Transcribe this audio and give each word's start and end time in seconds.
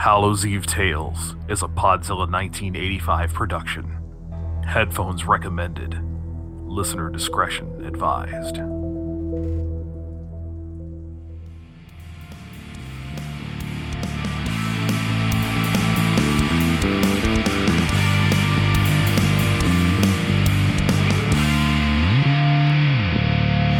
Hallows 0.00 0.46
Eve 0.46 0.64
Tales 0.64 1.36
is 1.50 1.62
a 1.62 1.68
Podzilla 1.68 2.26
1985 2.26 3.34
production. 3.34 3.98
Headphones 4.66 5.26
recommended. 5.26 6.02
Listener 6.64 7.10
discretion 7.10 7.84
advised. 7.84 8.56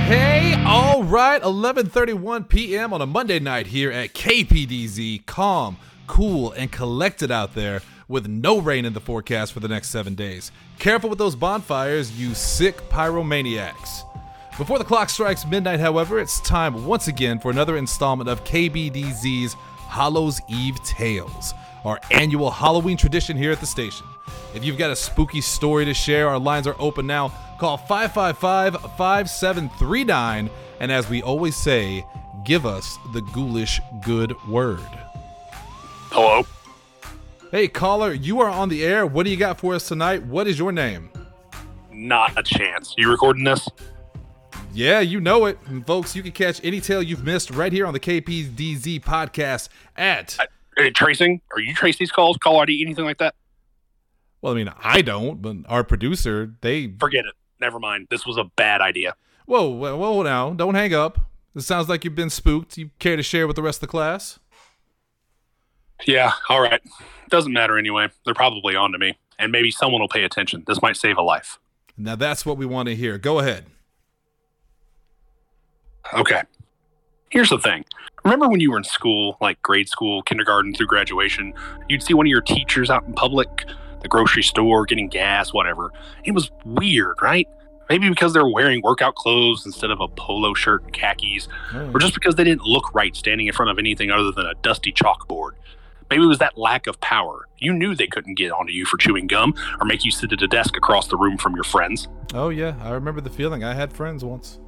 Hey, 0.07 0.63
all 0.67 1.03
right, 1.03 1.41
11:31 1.41 2.47
p.m. 2.47 2.93
on 2.93 3.01
a 3.01 3.07
Monday 3.07 3.39
night 3.41 3.69
here 3.69 3.91
at 3.91 4.13
KPDZ. 4.13 5.25
Calm, 5.25 5.79
cool, 6.11 6.51
and 6.53 6.73
collected 6.73 7.31
out 7.31 7.55
there 7.55 7.81
with 8.09 8.27
no 8.27 8.59
rain 8.61 8.85
in 8.85 8.93
the 8.93 9.01
forecast 9.01 9.53
for 9.53 9.61
the 9.61 9.69
next 9.69 9.91
7 9.91 10.17
days. 10.17 10.51
Careful 10.81 11.09
with 11.09 11.21
those 11.21 11.37
bonfires, 11.37 12.19
you 12.19 12.35
sick 12.35 12.77
pyromaniacs. 12.89 14.03
Before 14.59 14.81
the 14.81 14.85
clock 14.85 15.09
strikes 15.09 15.47
midnight, 15.47 15.79
however, 15.79 16.19
it's 16.19 16.41
time 16.41 16.85
once 16.85 17.07
again 17.07 17.39
for 17.39 17.53
another 17.53 17.77
installment 17.77 18.29
of 18.29 18.43
KPDZ's 18.43 19.55
Hallows 19.87 20.41
Eve 20.49 20.83
Tales, 20.83 21.55
our 21.85 22.01
annual 22.11 22.51
Halloween 22.51 22.97
tradition 22.97 23.37
here 23.37 23.53
at 23.53 23.61
the 23.61 23.67
station. 23.67 24.05
If 24.53 24.65
you've 24.65 24.79
got 24.79 24.91
a 24.91 24.97
spooky 24.97 25.41
story 25.41 25.85
to 25.85 25.95
share, 25.95 26.29
our 26.29 26.41
lines 26.41 26.67
are 26.67 26.77
open 26.81 27.07
now. 27.07 27.29
Call 27.61 27.77
555 27.77 28.97
5739. 28.97 30.51
And 30.81 30.91
as 30.91 31.09
we 31.09 31.23
always 31.23 31.55
say, 31.55 32.05
give 32.45 32.67
us 32.67 32.99
the 33.13 33.23
ghoulish 33.33 33.81
good 34.05 34.35
word. 34.49 34.81
Hello. 36.13 36.45
Hey, 37.53 37.69
caller, 37.69 38.13
you 38.13 38.41
are 38.41 38.51
on 38.51 38.69
the 38.69 38.85
air. 38.85 39.07
What 39.07 39.23
do 39.23 39.31
you 39.31 39.37
got 39.37 39.61
for 39.61 39.75
us 39.75 39.87
tonight? 39.87 40.25
What 40.25 40.49
is 40.49 40.59
your 40.59 40.73
name? 40.73 41.09
Not 41.93 42.37
a 42.37 42.43
chance. 42.43 42.95
You 42.99 43.09
recording 43.09 43.45
this? 43.45 43.69
Yeah, 44.73 44.99
you 44.99 45.21
know 45.21 45.47
it. 45.47 45.57
And 45.67 45.87
folks, 45.87 46.17
you 46.17 46.23
can 46.25 46.33
catch 46.33 46.61
any 46.65 46.81
tale 46.81 47.01
you've 47.01 47.23
missed 47.23 47.53
right 47.53 47.73
here 47.73 47.87
on 47.87 47.93
the 47.93 48.01
KPDZ 48.01 49.03
podcast 49.03 49.69
at. 49.97 50.37
Uh, 50.77 50.91
tracing? 50.93 51.41
Are 51.55 51.61
you 51.61 51.75
trace 51.75 51.97
these 51.97 52.11
calls? 52.11 52.37
Call 52.39 52.59
ID? 52.59 52.83
Anything 52.85 53.05
like 53.05 53.19
that? 53.19 53.37
Well, 54.43 54.53
I 54.53 54.57
mean, 54.57 54.73
I 54.83 55.03
don't, 55.03 55.41
but 55.41 55.59
our 55.69 55.85
producer, 55.85 56.55
they. 56.61 56.93
Forget 56.99 57.25
it. 57.25 57.35
Never 57.61 57.79
mind. 57.79 58.09
This 58.11 58.27
was 58.27 58.37
a 58.37 58.45
bad 58.57 58.81
idea. 58.81 59.15
Whoa, 59.47 59.69
whoa, 59.69 59.97
whoa 59.97 60.23
now. 60.23 60.51
Don't 60.51 60.75
hang 60.75 60.93
up. 60.93 61.21
It 61.55 61.61
sounds 61.61 61.89
like 61.89 62.05
you've 62.05 62.17
been 62.17 62.31
spooked. 62.31 62.79
You 62.79 62.91
care 62.99 63.17
to 63.17 63.23
share 63.23 63.47
with 63.47 63.55
the 63.55 63.63
rest 63.63 63.77
of 63.77 63.83
the 63.83 63.87
class? 63.89 64.41
Yeah, 66.07 66.33
all 66.49 66.61
right. 66.61 66.81
Doesn't 67.29 67.53
matter 67.53 67.79
anyway. 67.79 68.09
They're 68.25 68.35
probably 68.35 68.75
on 68.75 68.93
to 68.93 68.99
me. 68.99 69.19
And 69.39 69.53
maybe 69.53 69.71
someone 69.71 70.01
will 70.01 70.09
pay 70.09 70.25
attention. 70.25 70.65
This 70.67 70.83
might 70.83 70.97
save 70.97 71.17
a 71.17 71.23
life. 71.23 71.59
Now 71.97 72.17
that's 72.17 72.45
what 72.45 72.57
we 72.57 72.67
want 72.67 72.89
to 72.89 72.97
hear. 72.97 73.19
Go 73.19 73.39
ahead. 73.39 73.67
Okay. 76.15 76.43
Here's 77.31 77.51
the 77.51 77.59
thing. 77.59 77.85
Remember 78.25 78.49
when 78.49 78.61
you 78.61 78.71
were 78.73 78.79
in 78.79 78.85
school, 78.85 79.37
like 79.41 79.63
grade 79.63 79.89
school, 79.89 80.23
kindergarten 80.23 80.75
through 80.75 80.87
graduation, 80.89 81.55
you'd 81.89 82.03
see 82.03 82.13
one 82.15 82.27
of 82.27 82.31
your 82.31 82.41
teachers 82.41 82.91
out 82.91 83.05
in 83.07 83.15
public, 83.15 83.65
the 84.03 84.09
grocery 84.09 84.43
store, 84.43 84.85
getting 84.85 85.09
gas, 85.09 85.53
whatever. 85.53 85.93
It 86.25 86.33
was 86.33 86.51
weird, 86.65 87.17
right? 87.23 87.49
Maybe 87.89 88.09
because 88.09 88.35
they 88.35 88.41
were 88.41 88.53
wearing 88.53 88.83
workout 88.83 89.15
clothes 89.15 89.65
instead 89.65 89.91
of 89.91 90.01
a 90.01 90.09
polo 90.09 90.55
shirt 90.55 90.83
and 90.83 90.93
khakis, 90.93 91.49
Hmm. 91.71 91.95
or 91.95 91.99
just 91.99 92.15
because 92.15 92.35
they 92.35 92.45
didn't 92.45 92.63
look 92.65 92.95
right 92.95 93.15
standing 93.17 93.47
in 93.47 93.53
front 93.53 93.71
of 93.71 93.79
anything 93.79 94.11
other 94.11 94.31
than 94.33 94.47
a 94.47 94.55
dusty 94.63 94.93
chalkboard. 94.93 95.53
Maybe 96.11 96.25
it 96.25 96.27
was 96.27 96.39
that 96.39 96.59
lack 96.59 96.87
of 96.89 97.01
power. 97.01 97.47
You 97.59 97.73
knew 97.73 97.95
they 97.95 98.09
couldn't 98.09 98.35
get 98.35 98.51
onto 98.53 98.73
you 98.73 98.85
for 98.85 98.97
chewing 98.97 99.29
gum 99.29 99.55
or 99.81 99.87
make 99.87 100.05
you 100.05 100.11
sit 100.11 100.33
at 100.33 100.43
a 100.43 100.49
desk 100.49 100.77
across 100.77 101.07
the 101.09 101.17
room 101.17 101.39
from 101.39 101.55
your 101.55 101.65
friends. 101.65 102.09
Oh, 102.35 102.49
yeah. 102.49 102.75
I 102.83 102.91
remember 102.91 103.21
the 103.21 103.31
feeling. 103.31 103.63
I 103.65 103.75
had 103.75 103.93
friends 103.93 104.25
once. 104.25 104.59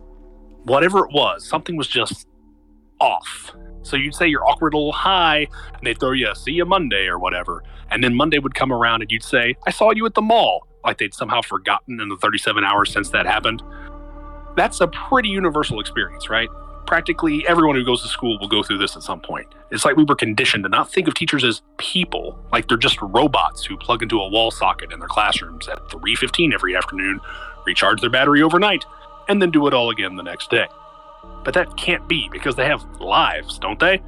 whatever 0.65 1.01
it 1.01 1.13
was, 1.13 1.45
something 1.47 1.77
was 1.77 1.89
just 1.89 2.27
off. 3.01 3.53
So 3.83 3.97
you'd 3.97 4.15
say 4.15 4.29
your 4.29 4.49
awkward 4.49 4.75
little 4.75 4.93
hi, 4.93 5.49
and 5.75 5.85
they'd 5.87 5.99
throw 5.99 6.13
you 6.13 6.31
a 6.31 6.37
see 6.37 6.53
you 6.53 6.65
Monday 6.65 7.07
or 7.07 7.19
whatever. 7.19 7.65
And 7.91 8.03
then 8.03 8.15
Monday 8.15 8.39
would 8.39 8.55
come 8.55 8.73
around 8.73 9.03
and 9.03 9.11
you'd 9.11 9.25
say, 9.25 9.57
I 9.67 9.71
saw 9.71 9.91
you 9.91 10.07
at 10.07 10.15
the 10.15 10.23
mall. 10.23 10.67
Like 10.85 10.99
they'd 10.99 11.15
somehow 11.15 11.43
forgotten 11.43 12.01
in 12.01 12.09
the 12.09 12.17
37 12.17 12.65
hours 12.65 12.93
since 12.93 13.11
that 13.11 13.27
happened. 13.27 13.63
That's 14.57 14.81
a 14.81 14.89
pretty 14.89 15.29
universal 15.29 15.81
experience, 15.81 16.29
right? 16.29 16.49
Practically 16.87 17.47
everyone 17.47 17.77
who 17.77 17.85
goes 17.85 18.03
to 18.03 18.09
school 18.09 18.39
will 18.39 18.49
go 18.49 18.63
through 18.63 18.79
this 18.79 18.97
at 18.97 19.03
some 19.03 19.21
point. 19.21 19.47
It's 19.71 19.85
like 19.85 19.97
we 19.97 20.05
were 20.05 20.15
conditioned 20.15 20.65
to 20.65 20.69
not 20.69 20.91
think 20.91 21.09
of 21.09 21.15
teachers 21.15 21.45
as 21.45 21.63
people, 21.79 22.39
like 22.53 22.69
they're 22.69 22.77
just 22.77 23.01
robots 23.01 23.65
who 23.65 23.77
plug 23.77 24.03
into 24.03 24.21
a 24.21 24.29
wall 24.29 24.51
socket 24.51 24.93
in 24.93 24.99
their 24.99 25.09
classrooms 25.09 25.69
at 25.69 25.79
3:15 25.89 26.53
every 26.53 26.77
afternoon, 26.77 27.21
recharge 27.67 28.01
their 28.01 28.11
battery 28.11 28.43
overnight, 28.43 28.85
and 29.29 29.41
then 29.41 29.51
do 29.51 29.67
it 29.67 29.75
all 29.75 29.91
again 29.91 30.17
the 30.17 30.23
next 30.23 30.51
day. 30.51 30.67
But 31.45 31.55
that 31.55 31.77
can't 31.77 32.07
be 32.09 32.29
because 32.31 32.57
they 32.57 32.67
have 32.67 32.85
lives, 33.01 33.59
don't 33.59 33.79
they? 33.79 34.03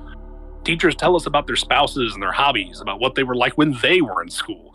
Teachers 0.64 0.94
tell 0.94 1.14
us 1.16 1.26
about 1.26 1.46
their 1.46 1.56
spouses 1.56 2.14
and 2.14 2.22
their 2.22 2.32
hobbies, 2.32 2.80
about 2.80 3.00
what 3.00 3.14
they 3.14 3.22
were 3.22 3.36
like 3.36 3.54
when 3.54 3.78
they 3.82 4.00
were 4.00 4.22
in 4.22 4.30
school. 4.30 4.74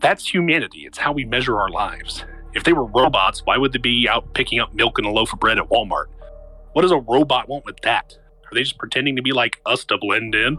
That's 0.00 0.32
humanity. 0.32 0.80
It's 0.80 0.98
how 0.98 1.12
we 1.12 1.24
measure 1.24 1.58
our 1.58 1.70
lives. 1.70 2.24
If 2.52 2.64
they 2.64 2.72
were 2.72 2.84
robots, 2.84 3.44
why 3.44 3.58
would 3.58 3.72
they 3.72 3.78
be 3.78 4.08
out 4.08 4.34
picking 4.34 4.58
up 4.58 4.74
milk 4.74 4.98
and 4.98 5.06
a 5.06 5.10
loaf 5.10 5.32
of 5.32 5.40
bread 5.40 5.58
at 5.58 5.68
Walmart? 5.68 6.06
What 6.72 6.82
does 6.82 6.92
a 6.92 6.98
robot 6.98 7.48
want 7.48 7.64
with 7.64 7.80
that? 7.80 8.16
Are 8.44 8.54
they 8.54 8.62
just 8.62 8.78
pretending 8.78 9.16
to 9.16 9.22
be 9.22 9.32
like 9.32 9.60
us 9.66 9.84
to 9.86 9.98
blend 9.98 10.34
in? 10.34 10.58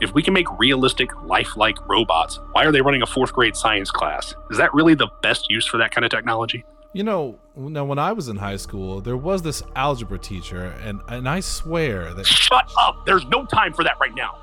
If 0.00 0.12
we 0.12 0.22
can 0.22 0.34
make 0.34 0.46
realistic, 0.58 1.10
lifelike 1.24 1.76
robots, 1.88 2.38
why 2.52 2.64
are 2.64 2.72
they 2.72 2.82
running 2.82 3.02
a 3.02 3.06
fourth 3.06 3.32
grade 3.32 3.56
science 3.56 3.90
class? 3.90 4.34
Is 4.50 4.58
that 4.58 4.74
really 4.74 4.94
the 4.94 5.08
best 5.22 5.50
use 5.50 5.66
for 5.66 5.78
that 5.78 5.90
kind 5.90 6.04
of 6.04 6.10
technology? 6.10 6.64
You 6.92 7.04
know, 7.04 7.38
now 7.56 7.84
when 7.84 7.98
I 7.98 8.12
was 8.12 8.28
in 8.28 8.36
high 8.36 8.56
school, 8.56 9.00
there 9.00 9.16
was 9.16 9.42
this 9.42 9.62
algebra 9.74 10.18
teacher, 10.18 10.74
and, 10.82 11.00
and 11.08 11.28
I 11.28 11.40
swear 11.40 12.12
that. 12.14 12.26
Shut 12.26 12.70
up! 12.78 13.04
There's 13.06 13.24
no 13.26 13.44
time 13.46 13.72
for 13.72 13.84
that 13.84 13.96
right 14.00 14.14
now. 14.14 14.38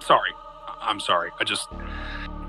Sorry. 0.00 0.30
I'm 0.80 1.00
sorry. 1.00 1.30
I 1.38 1.44
just. 1.44 1.68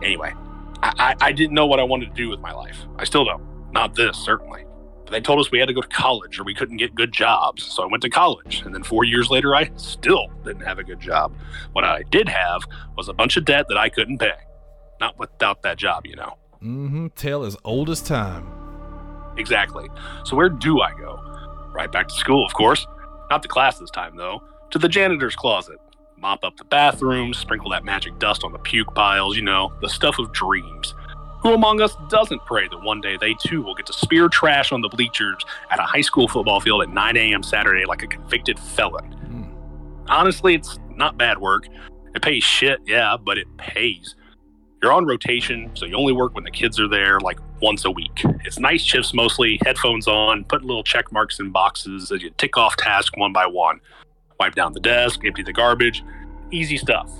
Anyway, 0.01 0.33
I, 0.81 1.15
I, 1.21 1.27
I 1.27 1.31
didn't 1.31 1.53
know 1.53 1.67
what 1.67 1.79
I 1.79 1.83
wanted 1.83 2.09
to 2.09 2.15
do 2.15 2.29
with 2.29 2.39
my 2.39 2.53
life. 2.53 2.79
I 2.97 3.03
still 3.03 3.25
don't. 3.25 3.43
Not 3.71 3.95
this, 3.95 4.17
certainly. 4.17 4.65
They 5.09 5.21
told 5.21 5.39
us 5.39 5.51
we 5.51 5.59
had 5.59 5.67
to 5.67 5.73
go 5.73 5.81
to 5.81 5.87
college 5.87 6.39
or 6.39 6.43
we 6.43 6.53
couldn't 6.53 6.77
get 6.77 6.93
good 6.95 7.11
jobs. 7.11 7.63
So 7.63 7.83
I 7.83 7.87
went 7.87 8.03
to 8.03 8.09
college. 8.09 8.61
And 8.65 8.73
then 8.73 8.83
four 8.83 9.03
years 9.03 9.29
later, 9.29 9.55
I 9.55 9.69
still 9.75 10.27
didn't 10.43 10.65
have 10.65 10.79
a 10.79 10.83
good 10.83 10.99
job. 10.99 11.33
What 11.73 11.83
I 11.83 12.03
did 12.03 12.29
have 12.29 12.61
was 12.95 13.09
a 13.09 13.13
bunch 13.13 13.37
of 13.37 13.45
debt 13.45 13.65
that 13.69 13.77
I 13.77 13.89
couldn't 13.89 14.19
pay. 14.19 14.33
Not 14.99 15.17
without 15.17 15.61
that 15.63 15.77
job, 15.77 16.05
you 16.05 16.15
know. 16.15 16.37
Mm 16.61 16.89
hmm. 16.89 17.07
Tale 17.15 17.43
as 17.43 17.55
old 17.63 17.89
as 17.89 18.01
time. 18.01 18.47
Exactly. 19.37 19.87
So 20.25 20.35
where 20.35 20.49
do 20.49 20.81
I 20.81 20.91
go? 20.91 21.19
Right 21.73 21.91
back 21.91 22.09
to 22.09 22.13
school, 22.15 22.45
of 22.45 22.53
course. 22.53 22.85
Not 23.29 23.41
to 23.43 23.47
class 23.47 23.79
this 23.79 23.91
time, 23.91 24.17
though. 24.17 24.43
To 24.71 24.79
the 24.79 24.89
janitor's 24.89 25.35
closet. 25.35 25.77
Mop 26.17 26.43
up 26.43 26.57
the 26.57 26.65
bathrooms, 26.65 27.37
sprinkle 27.37 27.69
that 27.69 27.85
magic 27.85 28.19
dust 28.19 28.43
on 28.43 28.51
the 28.51 28.59
puke 28.59 28.93
piles, 28.93 29.37
you 29.37 29.41
know, 29.41 29.71
the 29.81 29.87
stuff 29.87 30.19
of 30.19 30.33
dreams. 30.33 30.93
Who 31.41 31.53
among 31.53 31.81
us 31.81 31.95
doesn't 32.09 32.45
pray 32.45 32.67
that 32.67 32.83
one 32.83 32.99
day 32.99 33.17
they 33.17 33.33
too 33.35 33.61
will 33.61 33.73
get 33.73 33.85
to 33.85 33.93
spear 33.93 34.27
trash 34.27 34.71
on 34.71 34.81
the 34.81 34.89
bleachers 34.89 35.37
at 35.71 35.79
a 35.79 35.83
high 35.83 36.01
school 36.01 36.27
football 36.27 36.59
field 36.59 36.81
at 36.81 36.89
9 36.89 37.17
a.m. 37.17 37.43
Saturday 37.43 37.85
like 37.85 38.03
a 38.03 38.07
convicted 38.07 38.59
felon? 38.59 39.15
Mm. 39.25 40.09
Honestly, 40.09 40.55
it's 40.55 40.79
not 40.95 41.17
bad 41.17 41.37
work. 41.37 41.67
It 42.13 42.21
pays 42.21 42.43
shit, 42.43 42.79
yeah, 42.85 43.15
but 43.17 43.37
it 43.37 43.47
pays. 43.57 44.15
You're 44.81 44.91
on 44.93 45.05
rotation, 45.05 45.71
so 45.75 45.85
you 45.85 45.95
only 45.95 46.13
work 46.13 46.35
when 46.35 46.43
the 46.43 46.51
kids 46.51 46.79
are 46.79 46.87
there, 46.87 47.19
like 47.19 47.37
once 47.61 47.85
a 47.85 47.91
week. 47.91 48.21
It's 48.45 48.59
night 48.59 48.81
shifts 48.81 49.13
mostly, 49.13 49.59
headphones 49.65 50.07
on, 50.07 50.45
put 50.45 50.63
little 50.63 50.83
check 50.83 51.11
marks 51.11 51.39
in 51.39 51.51
boxes 51.51 52.11
as 52.11 52.21
you 52.21 52.31
tick 52.37 52.57
off 52.57 52.75
tasks 52.77 53.17
one 53.17 53.33
by 53.33 53.45
one. 53.45 53.79
Wipe 54.39 54.55
down 54.55 54.73
the 54.73 54.79
desk, 54.79 55.21
empty 55.25 55.43
the 55.43 55.53
garbage. 55.53 56.03
Easy 56.51 56.77
stuff. 56.77 57.11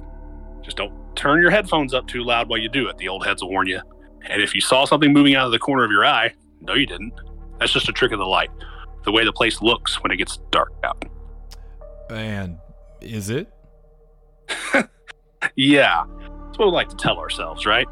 Just 0.61 0.77
don't 0.77 0.93
turn 1.15 1.41
your 1.41 1.51
headphones 1.51 1.93
up 1.93 2.07
too 2.07 2.23
loud 2.23 2.47
while 2.49 2.59
you 2.59 2.69
do 2.69 2.87
it, 2.87 2.97
the 2.97 3.09
old 3.09 3.25
heads 3.25 3.41
will 3.41 3.49
warn 3.49 3.67
you. 3.67 3.81
And 4.27 4.41
if 4.41 4.53
you 4.53 4.61
saw 4.61 4.85
something 4.85 5.11
moving 5.13 5.35
out 5.35 5.45
of 5.45 5.51
the 5.51 5.59
corner 5.59 5.83
of 5.83 5.91
your 5.91 6.05
eye, 6.05 6.33
no, 6.61 6.73
you 6.73 6.85
didn't. 6.85 7.13
That's 7.59 7.71
just 7.71 7.89
a 7.89 7.93
trick 7.93 8.11
of 8.11 8.19
the 8.19 8.25
light. 8.25 8.51
The 9.05 9.11
way 9.11 9.25
the 9.25 9.33
place 9.33 9.61
looks 9.61 10.01
when 10.03 10.11
it 10.11 10.17
gets 10.17 10.37
dark 10.51 10.73
out. 10.83 11.05
And 12.09 12.57
is 13.01 13.29
it? 13.29 13.51
Yeah, 15.55 16.05
that's 16.45 16.57
what 16.57 16.67
we 16.67 16.71
like 16.71 16.89
to 16.89 16.95
tell 16.95 17.17
ourselves, 17.17 17.65
right? 17.65 17.87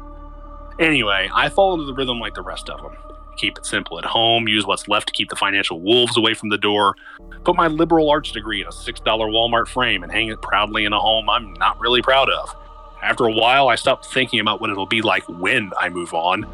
Anyway, 0.80 1.28
I 1.34 1.48
fall 1.48 1.74
into 1.74 1.86
the 1.86 1.94
rhythm 1.94 2.20
like 2.20 2.34
the 2.34 2.42
rest 2.42 2.68
of 2.68 2.80
them. 2.80 2.96
Keep 3.36 3.58
it 3.58 3.66
simple 3.66 3.98
at 3.98 4.04
home, 4.04 4.48
use 4.48 4.66
what's 4.66 4.88
left 4.88 5.08
to 5.08 5.12
keep 5.12 5.30
the 5.30 5.36
financial 5.36 5.80
wolves 5.80 6.16
away 6.16 6.34
from 6.34 6.48
the 6.48 6.58
door, 6.58 6.94
put 7.44 7.56
my 7.56 7.68
liberal 7.68 8.10
arts 8.10 8.32
degree 8.32 8.60
in 8.60 8.66
a 8.66 8.70
$6 8.70 9.02
Walmart 9.04 9.68
frame 9.68 10.02
and 10.02 10.10
hang 10.10 10.28
it 10.28 10.42
proudly 10.42 10.84
in 10.84 10.92
a 10.92 10.98
home 10.98 11.28
I'm 11.30 11.52
not 11.54 11.78
really 11.78 12.02
proud 12.02 12.28
of. 12.30 12.54
After 13.02 13.24
a 13.24 13.32
while, 13.32 13.68
I 13.68 13.74
stopped 13.74 14.06
thinking 14.06 14.40
about 14.40 14.60
what 14.60 14.70
it'll 14.70 14.86
be 14.86 15.02
like 15.02 15.28
when 15.28 15.70
I 15.78 15.88
move 15.88 16.14
on, 16.14 16.46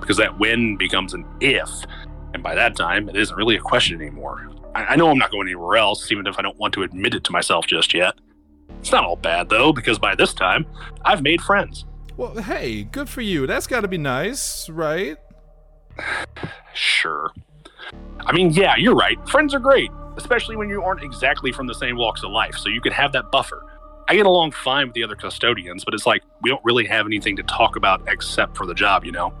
because 0.00 0.16
that 0.16 0.38
when 0.38 0.76
becomes 0.76 1.14
an 1.14 1.24
if. 1.40 1.70
And 2.34 2.42
by 2.42 2.54
that 2.54 2.76
time, 2.76 3.08
it 3.08 3.16
isn't 3.16 3.36
really 3.36 3.56
a 3.56 3.60
question 3.60 4.00
anymore. 4.00 4.48
I, 4.74 4.84
I 4.84 4.96
know 4.96 5.10
I'm 5.10 5.18
not 5.18 5.30
going 5.30 5.46
anywhere 5.46 5.76
else, 5.76 6.10
even 6.10 6.26
if 6.26 6.38
I 6.38 6.42
don't 6.42 6.58
want 6.58 6.74
to 6.74 6.82
admit 6.82 7.14
it 7.14 7.24
to 7.24 7.32
myself 7.32 7.66
just 7.66 7.94
yet. 7.94 8.14
It's 8.80 8.90
not 8.90 9.04
all 9.04 9.16
bad 9.16 9.48
though, 9.48 9.72
because 9.72 9.98
by 9.98 10.14
this 10.14 10.34
time, 10.34 10.66
I've 11.04 11.22
made 11.22 11.40
friends. 11.40 11.84
Well, 12.16 12.34
hey, 12.34 12.84
good 12.84 13.08
for 13.08 13.20
you. 13.20 13.46
That's 13.46 13.66
got 13.66 13.82
to 13.82 13.88
be 13.88 13.98
nice, 13.98 14.68
right? 14.68 15.16
Sure. 16.74 17.30
I 18.20 18.32
mean, 18.32 18.50
yeah, 18.50 18.76
you're 18.76 18.94
right. 18.94 19.18
Friends 19.28 19.52
are 19.52 19.58
great, 19.58 19.90
especially 20.16 20.56
when 20.56 20.70
you 20.70 20.82
aren't 20.82 21.02
exactly 21.02 21.52
from 21.52 21.66
the 21.66 21.74
same 21.74 21.96
walks 21.96 22.22
of 22.22 22.30
life, 22.30 22.54
so 22.56 22.70
you 22.70 22.80
can 22.80 22.92
have 22.94 23.12
that 23.12 23.30
buffer. 23.30 23.62
I 24.08 24.16
get 24.16 24.26
along 24.26 24.52
fine 24.52 24.88
with 24.88 24.94
the 24.94 25.04
other 25.04 25.16
custodians, 25.16 25.84
but 25.84 25.94
it's 25.94 26.06
like 26.06 26.22
we 26.42 26.50
don't 26.50 26.64
really 26.64 26.86
have 26.86 27.06
anything 27.06 27.36
to 27.36 27.42
talk 27.44 27.76
about 27.76 28.02
except 28.08 28.56
for 28.56 28.66
the 28.66 28.74
job, 28.74 29.04
you 29.04 29.12
know? 29.12 29.32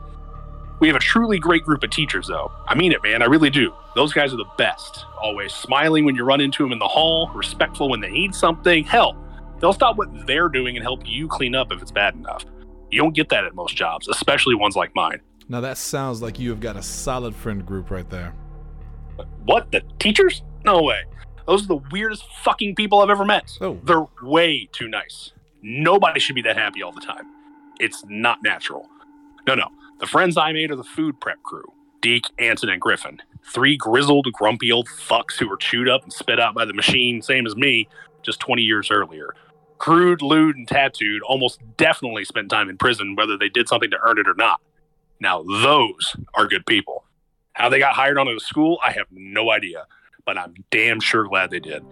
We 0.80 0.88
have 0.88 0.96
a 0.96 1.00
truly 1.00 1.38
great 1.38 1.62
group 1.62 1.84
of 1.84 1.90
teachers, 1.90 2.26
though. 2.26 2.50
I 2.66 2.74
mean 2.74 2.90
it, 2.92 3.02
man. 3.02 3.22
I 3.22 3.26
really 3.26 3.50
do. 3.50 3.72
Those 3.94 4.12
guys 4.12 4.32
are 4.32 4.36
the 4.36 4.50
best. 4.58 5.04
Always 5.20 5.52
smiling 5.52 6.04
when 6.04 6.16
you 6.16 6.24
run 6.24 6.40
into 6.40 6.64
them 6.64 6.72
in 6.72 6.78
the 6.78 6.88
hall, 6.88 7.30
respectful 7.34 7.88
when 7.88 8.00
they 8.00 8.10
need 8.10 8.34
something. 8.34 8.84
Hell, 8.84 9.16
they'll 9.60 9.72
stop 9.72 9.96
what 9.96 10.26
they're 10.26 10.48
doing 10.48 10.76
and 10.76 10.82
help 10.82 11.02
you 11.04 11.28
clean 11.28 11.54
up 11.54 11.70
if 11.70 11.80
it's 11.82 11.92
bad 11.92 12.14
enough. 12.14 12.44
You 12.90 13.00
don't 13.00 13.14
get 13.14 13.28
that 13.28 13.44
at 13.44 13.54
most 13.54 13.76
jobs, 13.76 14.08
especially 14.08 14.54
ones 14.54 14.74
like 14.74 14.94
mine. 14.94 15.20
Now 15.48 15.60
that 15.60 15.78
sounds 15.78 16.20
like 16.20 16.38
you 16.38 16.50
have 16.50 16.60
got 16.60 16.76
a 16.76 16.82
solid 16.82 17.34
friend 17.34 17.64
group 17.64 17.90
right 17.90 18.08
there. 18.10 18.34
What? 19.44 19.70
The 19.70 19.82
teachers? 19.98 20.42
No 20.64 20.82
way. 20.82 21.04
Those 21.52 21.64
are 21.64 21.68
the 21.68 21.82
weirdest 21.90 22.24
fucking 22.42 22.76
people 22.76 23.00
I've 23.00 23.10
ever 23.10 23.26
met. 23.26 23.58
Oh. 23.60 23.78
They're 23.84 24.06
way 24.22 24.70
too 24.72 24.88
nice. 24.88 25.32
Nobody 25.60 26.18
should 26.18 26.34
be 26.34 26.40
that 26.40 26.56
happy 26.56 26.82
all 26.82 26.92
the 26.92 27.02
time. 27.02 27.26
It's 27.78 28.02
not 28.08 28.38
natural. 28.42 28.88
No, 29.46 29.54
no. 29.54 29.68
The 30.00 30.06
friends 30.06 30.38
I 30.38 30.52
made 30.52 30.70
are 30.70 30.76
the 30.76 30.82
food 30.82 31.20
prep 31.20 31.42
crew 31.42 31.70
Deke, 32.00 32.24
Anton, 32.38 32.70
and 32.70 32.80
Griffin. 32.80 33.20
Three 33.44 33.76
grizzled, 33.76 34.32
grumpy 34.32 34.72
old 34.72 34.88
fucks 34.88 35.38
who 35.38 35.46
were 35.46 35.58
chewed 35.58 35.90
up 35.90 36.02
and 36.02 36.10
spit 36.10 36.40
out 36.40 36.54
by 36.54 36.64
the 36.64 36.72
machine, 36.72 37.20
same 37.20 37.46
as 37.46 37.54
me, 37.54 37.86
just 38.22 38.40
20 38.40 38.62
years 38.62 38.90
earlier. 38.90 39.34
Crude, 39.76 40.22
lewd, 40.22 40.56
and 40.56 40.66
tattooed, 40.66 41.20
almost 41.20 41.60
definitely 41.76 42.24
spent 42.24 42.48
time 42.48 42.70
in 42.70 42.78
prison, 42.78 43.14
whether 43.14 43.36
they 43.36 43.50
did 43.50 43.68
something 43.68 43.90
to 43.90 43.98
earn 44.02 44.18
it 44.18 44.26
or 44.26 44.34
not. 44.38 44.62
Now, 45.20 45.42
those 45.42 46.16
are 46.32 46.46
good 46.46 46.64
people. 46.64 47.04
How 47.52 47.68
they 47.68 47.78
got 47.78 47.94
hired 47.94 48.16
onto 48.16 48.32
the 48.32 48.40
school, 48.40 48.78
I 48.82 48.92
have 48.92 49.08
no 49.10 49.50
idea, 49.50 49.84
but 50.24 50.38
I'm 50.38 50.54
damn 50.70 51.00
sure 51.00 51.24
glad 51.24 51.50
they 51.50 51.60
did. 51.60 51.84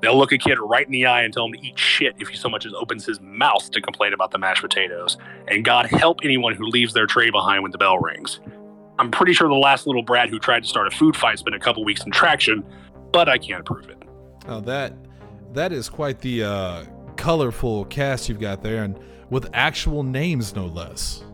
They'll 0.00 0.18
look 0.18 0.32
a 0.32 0.38
kid 0.38 0.58
right 0.58 0.84
in 0.84 0.90
the 0.90 1.06
eye 1.06 1.22
and 1.22 1.32
tell 1.32 1.46
him 1.46 1.52
to 1.52 1.60
eat 1.64 1.78
shit 1.78 2.14
if 2.18 2.28
he 2.28 2.36
so 2.36 2.48
much 2.48 2.66
as 2.66 2.74
opens 2.74 3.06
his 3.06 3.20
mouth 3.20 3.70
to 3.70 3.80
complain 3.80 4.12
about 4.12 4.32
the 4.32 4.38
mashed 4.38 4.60
potatoes. 4.60 5.16
And 5.46 5.64
God 5.64 5.86
help 5.86 6.20
anyone 6.24 6.54
who 6.54 6.66
leaves 6.66 6.92
their 6.92 7.06
tray 7.06 7.30
behind 7.30 7.62
when 7.62 7.70
the 7.70 7.78
bell 7.78 7.98
rings. 7.98 8.40
I'm 8.98 9.10
pretty 9.12 9.32
sure 9.32 9.48
the 9.48 9.54
last 9.54 9.86
little 9.86 10.02
brat 10.02 10.28
who 10.28 10.40
tried 10.40 10.64
to 10.64 10.68
start 10.68 10.88
a 10.88 10.90
food 10.90 11.16
fight 11.16 11.38
spent 11.38 11.54
a 11.54 11.58
couple 11.60 11.84
weeks 11.84 12.04
in 12.04 12.10
traction, 12.10 12.64
but 13.12 13.28
I 13.28 13.38
can't 13.38 13.64
prove 13.64 13.88
it. 13.88 14.02
Oh, 14.48 14.60
that 14.60 14.92
that 15.52 15.72
is 15.72 15.88
quite 15.88 16.18
the 16.18 16.44
uh, 16.44 16.84
colorful 17.16 17.84
cast 17.86 18.28
you've 18.28 18.40
got 18.40 18.62
there, 18.62 18.82
and 18.82 18.98
with 19.30 19.48
actual 19.54 20.02
names, 20.02 20.54
no 20.54 20.66
less. 20.66 21.24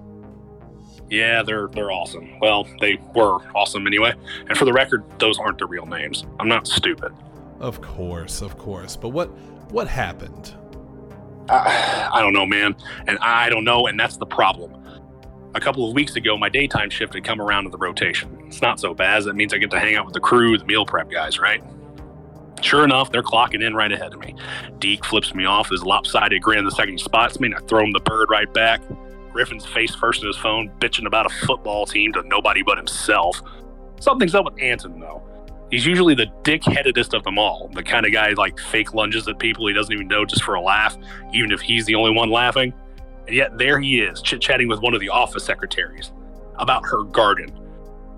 Yeah, 1.10 1.42
they're 1.42 1.68
they're 1.68 1.90
awesome. 1.90 2.38
Well, 2.40 2.66
they 2.80 2.98
were 3.14 3.38
awesome 3.54 3.86
anyway. 3.86 4.14
And 4.48 4.58
for 4.58 4.64
the 4.64 4.72
record, 4.72 5.04
those 5.18 5.38
aren't 5.38 5.58
the 5.58 5.66
real 5.66 5.86
names. 5.86 6.24
I'm 6.38 6.48
not 6.48 6.66
stupid. 6.66 7.12
Of 7.60 7.80
course, 7.80 8.42
of 8.42 8.58
course. 8.58 8.96
But 8.96 9.10
what 9.10 9.28
what 9.70 9.88
happened? 9.88 10.54
I, 11.48 12.10
I 12.12 12.20
don't 12.20 12.34
know, 12.34 12.46
man. 12.46 12.76
And 13.06 13.18
I 13.20 13.48
don't 13.48 13.64
know, 13.64 13.86
and 13.86 13.98
that's 13.98 14.16
the 14.18 14.26
problem. 14.26 14.74
A 15.54 15.60
couple 15.60 15.88
of 15.88 15.94
weeks 15.94 16.14
ago, 16.14 16.36
my 16.36 16.50
daytime 16.50 16.90
shift 16.90 17.14
had 17.14 17.24
come 17.24 17.40
around 17.40 17.64
to 17.64 17.70
the 17.70 17.78
rotation. 17.78 18.44
It's 18.46 18.60
not 18.60 18.78
so 18.78 18.92
bad. 18.92 19.24
That 19.24 19.34
means 19.34 19.54
I 19.54 19.58
get 19.58 19.70
to 19.70 19.80
hang 19.80 19.96
out 19.96 20.04
with 20.04 20.14
the 20.14 20.20
crew, 20.20 20.58
the 20.58 20.64
meal 20.66 20.84
prep 20.84 21.10
guys, 21.10 21.38
right? 21.38 21.62
Sure 22.60 22.84
enough, 22.84 23.10
they're 23.10 23.22
clocking 23.22 23.64
in 23.64 23.74
right 23.74 23.90
ahead 23.90 24.12
of 24.12 24.20
me. 24.20 24.34
Deke 24.78 25.04
flips 25.04 25.34
me 25.34 25.46
off 25.46 25.70
his 25.70 25.82
lopsided 25.82 26.42
grin 26.42 26.64
the 26.64 26.70
second 26.70 26.94
he 26.94 26.98
spots 26.98 27.40
me, 27.40 27.46
and 27.46 27.54
I 27.54 27.60
throw 27.60 27.82
him 27.82 27.92
the 27.92 28.00
bird 28.00 28.28
right 28.30 28.52
back. 28.52 28.82
Griffin's 29.32 29.66
face 29.66 29.94
first 29.94 30.22
in 30.22 30.26
his 30.26 30.36
phone, 30.36 30.70
bitching 30.78 31.06
about 31.06 31.26
a 31.26 31.46
football 31.46 31.86
team 31.86 32.12
to 32.14 32.22
nobody 32.22 32.62
but 32.62 32.76
himself. 32.76 33.40
Something's 34.00 34.34
up 34.34 34.44
with 34.44 34.60
Anton, 34.60 34.98
though. 35.00 35.22
He's 35.70 35.84
usually 35.84 36.14
the 36.14 36.26
dick-headedest 36.44 37.12
of 37.12 37.24
them 37.24 37.38
all, 37.38 37.68
the 37.74 37.82
kind 37.82 38.06
of 38.06 38.12
guy 38.12 38.30
like 38.30 38.58
fake 38.58 38.94
lunges 38.94 39.28
at 39.28 39.38
people 39.38 39.66
he 39.66 39.74
doesn't 39.74 39.92
even 39.92 40.08
know 40.08 40.24
just 40.24 40.42
for 40.42 40.54
a 40.54 40.60
laugh, 40.60 40.96
even 41.34 41.52
if 41.52 41.60
he's 41.60 41.84
the 41.84 41.94
only 41.94 42.10
one 42.10 42.30
laughing. 42.30 42.72
And 43.26 43.36
yet 43.36 43.58
there 43.58 43.78
he 43.78 44.00
is, 44.00 44.22
chit-chatting 44.22 44.68
with 44.68 44.80
one 44.80 44.94
of 44.94 45.00
the 45.00 45.10
office 45.10 45.44
secretaries 45.44 46.12
about 46.56 46.84
her 46.86 47.02
garden. 47.02 47.52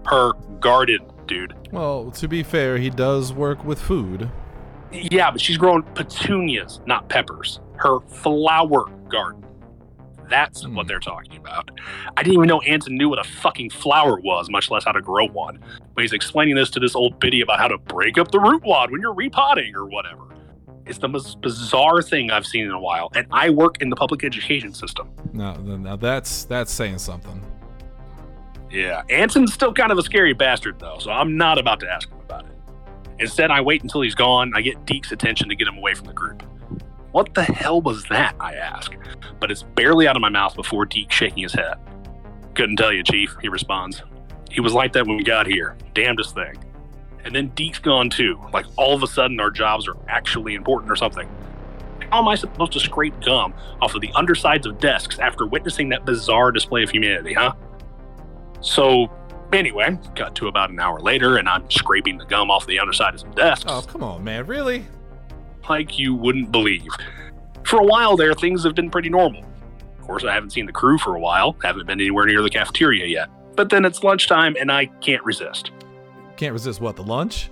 Her 0.07 0.33
garden, 0.61 1.01
dude. 1.27 1.55
Well, 1.73 2.13
to 2.13 2.29
be 2.29 2.43
fair, 2.45 2.79
he 2.79 2.89
does 2.89 3.33
work 3.33 3.65
with 3.65 3.81
food. 3.81 4.31
Yeah, 4.93 5.31
but 5.31 5.41
she's 5.41 5.57
growing 5.57 5.83
petunias, 5.83 6.81
not 6.87 7.09
peppers. 7.09 7.61
Her 7.77 8.01
flower 8.01 8.85
garden. 9.09 9.45
That's 10.31 10.63
Hmm. 10.65 10.75
what 10.77 10.87
they're 10.87 11.01
talking 11.01 11.37
about. 11.37 11.71
I 12.17 12.23
didn't 12.23 12.35
even 12.35 12.47
know 12.49 12.61
Anton 12.61 12.97
knew 12.97 13.09
what 13.11 13.19
a 13.19 13.25
fucking 13.25 13.71
flower 13.71 14.19
was, 14.21 14.49
much 14.49 14.71
less 14.71 14.85
how 14.85 14.93
to 14.93 15.03
grow 15.03 15.27
one. 15.29 15.59
But 15.95 16.03
he's 16.03 16.13
explaining 16.13 16.55
this 16.55 16.71
to 16.71 16.81
this 16.81 16.95
old 16.95 17.19
biddy 17.21 17.41
about 17.43 17.59
how 17.59 17.69
to 17.69 17.77
break 17.77 18.17
up 18.17 18.31
the 18.31 18.41
root 18.41 18.63
wad 18.63 18.91
when 18.91 19.01
you're 19.03 19.13
repotting 19.13 19.75
or 19.77 19.85
whatever. 19.87 20.23
It's 20.87 20.99
the 20.99 21.09
most 21.09 21.41
bizarre 21.41 22.01
thing 22.01 22.31
I've 22.31 22.47
seen 22.47 22.65
in 22.65 22.71
a 22.71 22.81
while, 22.81 23.11
and 23.15 23.27
I 23.31 23.51
work 23.51 23.83
in 23.83 23.91
the 23.91 23.97
public 23.97 24.25
education 24.25 24.73
system. 24.73 25.11
Now, 25.33 25.55
now 25.55 25.97
that's 25.97 26.45
that's 26.45 26.73
saying 26.73 26.99
something. 26.99 27.41
Yeah, 28.71 29.03
Anton's 29.11 29.53
still 29.53 29.73
kind 29.75 29.91
of 29.93 29.99
a 29.99 30.03
scary 30.03 30.33
bastard, 30.33 30.79
though, 30.79 30.99
so 31.01 31.11
I'm 31.11 31.37
not 31.37 31.59
about 31.59 31.81
to 31.81 31.91
ask 31.91 32.09
him 32.09 32.19
about 32.21 32.45
it. 32.47 32.53
Instead, 33.19 33.51
I 33.51 33.61
wait 33.61 33.83
until 33.83 34.01
he's 34.01 34.15
gone. 34.15 34.53
I 34.55 34.63
get 34.63 34.85
Deke's 34.87 35.13
attention 35.13 35.49
to 35.49 35.55
get 35.57 35.67
him 35.69 35.77
away 35.77 35.95
from 35.95 36.07
the 36.07 36.13
group. 36.13 36.43
What 37.13 37.35
the 37.35 37.43
hell 37.43 37.81
was 37.81 38.05
that? 38.05 38.37
I 38.39 38.55
ask. 38.55 38.93
But 39.41 39.51
it's 39.51 39.63
barely 39.63 40.07
out 40.07 40.17
of 40.17 40.23
my 40.23 40.29
mouth 40.29 40.55
before 40.55 40.85
Deke 40.85 41.11
shaking 41.11 41.43
his 41.43 41.53
head. 41.53 41.77
Couldn't 42.55 42.77
tell 42.77 42.93
you, 42.93 43.03
Chief, 43.03 43.37
he 43.41 43.49
responds. 43.49 44.03
He 44.51 44.61
was 44.61 44.73
like 44.73 44.93
that 44.93 45.07
when 45.07 45.17
we 45.17 45.25
got 45.25 45.47
here. 45.47 45.77
Damnedest 45.95 46.35
thing. 46.35 46.57
And 47.25 47.35
then 47.35 47.49
Deke's 47.49 47.79
gone 47.79 48.11
too. 48.11 48.41
Like 48.53 48.67
all 48.77 48.95
of 48.95 49.03
a 49.03 49.07
sudden 49.07 49.41
our 49.41 49.51
jobs 49.51 49.87
are 49.89 49.97
actually 50.09 50.55
important 50.55 50.91
or 50.91 50.97
something. 50.97 51.29
How 52.11 52.21
am 52.21 52.29
I 52.29 52.35
supposed 52.35 52.73
to 52.73 52.81
scrape 52.81 53.21
gum 53.21 53.55
off 53.81 53.95
of 53.95 54.01
the 54.01 54.11
undersides 54.15 54.67
of 54.67 54.79
desks 54.79 55.19
after 55.19 55.47
witnessing 55.47 55.91
that 55.91 56.05
bizarre 56.05 56.51
display 56.51 56.83
of 56.83 56.91
humanity, 56.91 57.35
huh? 57.35 57.55
So, 58.61 59.09
anyway, 59.53 59.97
got 60.17 60.35
to 60.37 60.49
about 60.49 60.71
an 60.71 60.81
hour 60.81 61.01
later, 61.01 61.37
and 61.37 61.49
I'm 61.49 61.71
scraping 61.71 62.19
the 62.19 62.25
gum 62.25 62.51
off 62.51 62.67
the 62.67 62.79
underside 62.81 63.15
of 63.15 63.21
some 63.21 63.31
desks 63.33 63.65
Oh, 63.69 63.83
come 63.83 64.03
on, 64.03 64.25
man. 64.25 64.47
Really? 64.47 64.87
Like 65.71 65.99
you 65.99 66.15
wouldn't 66.15 66.51
believe. 66.51 66.91
For 67.63 67.81
a 67.81 67.85
while 67.85 68.17
there, 68.17 68.35
things 68.35 68.65
have 68.65 68.75
been 68.75 68.91
pretty 68.91 69.09
normal. 69.09 69.45
Of 69.99 70.07
course, 70.07 70.25
I 70.25 70.35
haven't 70.35 70.51
seen 70.51 70.67
the 70.67 70.73
crew 70.73 70.99
for 70.99 71.15
a 71.15 71.21
while, 71.21 71.57
haven't 71.63 71.87
been 71.87 72.01
anywhere 72.01 72.27
near 72.27 72.43
the 72.43 72.51
cafeteria 72.51 73.07
yet. 73.07 73.31
But 73.55 73.71
then 73.71 73.85
it's 73.85 74.03
lunchtime, 74.03 74.57
and 74.59 74.71
I 74.71 74.87
can't 75.01 75.25
resist. 75.25 75.71
Can't 76.37 76.53
resist 76.53 76.81
what? 76.81 76.97
The 76.97 77.05
lunch? 77.05 77.51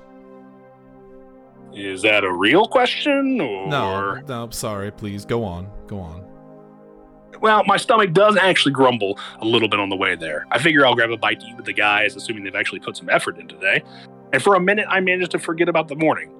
Is 1.72 2.02
that 2.02 2.24
a 2.24 2.32
real 2.32 2.66
question, 2.66 3.40
or 3.40 3.68
No, 3.68 4.14
no. 4.26 4.50
Sorry. 4.50 4.90
Please 4.90 5.24
go 5.24 5.44
on. 5.44 5.70
Go 5.86 6.00
on. 6.00 6.24
Well, 7.40 7.62
my 7.66 7.76
stomach 7.76 8.12
does 8.12 8.36
actually 8.36 8.72
grumble 8.72 9.16
a 9.40 9.44
little 9.44 9.68
bit 9.68 9.78
on 9.78 9.90
the 9.90 9.96
way 9.96 10.16
there. 10.16 10.46
I 10.50 10.58
figure 10.58 10.84
I'll 10.84 10.96
grab 10.96 11.10
a 11.10 11.16
bite 11.16 11.38
to 11.40 11.46
eat 11.46 11.56
with 11.56 11.66
the 11.66 11.72
guys, 11.72 12.16
assuming 12.16 12.42
they've 12.42 12.54
actually 12.56 12.80
put 12.80 12.96
some 12.96 13.08
effort 13.10 13.38
in 13.38 13.46
today. 13.46 13.82
And 14.32 14.42
for 14.42 14.56
a 14.56 14.60
minute, 14.60 14.86
I 14.88 14.98
managed 14.98 15.30
to 15.32 15.38
forget 15.38 15.68
about 15.68 15.86
the 15.86 15.94
morning. 15.94 16.32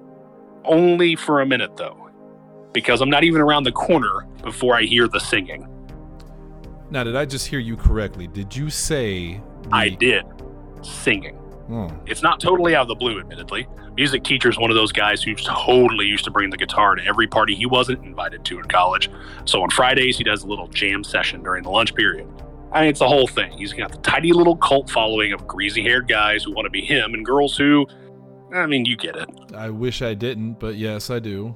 Only 0.65 1.15
for 1.15 1.41
a 1.41 1.45
minute, 1.45 1.75
though, 1.77 2.09
because 2.73 3.01
I'm 3.01 3.09
not 3.09 3.23
even 3.23 3.41
around 3.41 3.63
the 3.63 3.71
corner 3.71 4.25
before 4.43 4.75
I 4.75 4.83
hear 4.83 5.07
the 5.07 5.19
singing. 5.19 5.67
Now, 6.91 7.03
did 7.03 7.15
I 7.15 7.25
just 7.25 7.47
hear 7.47 7.59
you 7.59 7.75
correctly? 7.77 8.27
Did 8.27 8.55
you 8.55 8.69
say? 8.69 9.39
the- 9.63 9.69
I 9.75 9.89
did 9.89 10.25
singing. 10.81 11.37
Oh, 11.71 11.91
It's 12.07 12.23
not 12.23 12.39
totally 12.39 12.75
out 12.75 12.83
of 12.83 12.87
the 12.87 12.95
blue, 12.95 13.19
admittedly. 13.19 13.67
Music 13.95 14.23
teacher 14.23 14.49
is 14.49 14.57
one 14.57 14.71
of 14.71 14.75
those 14.75 14.91
guys 14.91 15.21
who 15.21 15.35
totally 15.35 16.05
used 16.05 16.23
to 16.23 16.31
bring 16.31 16.49
the 16.49 16.57
guitar 16.57 16.95
to 16.95 17.05
every 17.05 17.27
party 17.27 17.53
he 17.53 17.65
wasn't 17.67 18.03
invited 18.05 18.43
to 18.45 18.57
in 18.57 18.65
college. 18.65 19.09
So 19.45 19.61
on 19.61 19.69
Fridays, 19.69 20.17
he 20.17 20.23
does 20.23 20.43
a 20.43 20.47
little 20.47 20.67
jam 20.69 21.03
session 21.03 21.43
during 21.43 21.63
the 21.63 21.69
lunch 21.69 21.93
period. 21.93 22.27
I 22.71 22.81
mean, 22.81 22.89
it's 22.89 22.99
the 22.99 23.07
whole 23.07 23.27
thing. 23.27 23.51
He's 23.57 23.73
got 23.73 23.91
the 23.91 23.97
tiny 23.99 24.31
little 24.31 24.55
cult 24.55 24.89
following 24.89 25.31
of 25.33 25.45
greasy 25.47 25.83
haired 25.83 26.07
guys 26.07 26.43
who 26.43 26.53
want 26.53 26.65
to 26.65 26.69
be 26.71 26.81
him 26.81 27.13
and 27.13 27.23
girls 27.25 27.55
who, 27.57 27.85
I 28.53 28.65
mean, 28.65 28.85
you 28.85 28.97
get 28.97 29.15
it. 29.15 29.29
I 29.53 29.69
wish 29.69 30.01
I 30.01 30.13
didn't, 30.13 30.53
but 30.53 30.75
yes, 30.75 31.09
I 31.09 31.19
do. 31.19 31.55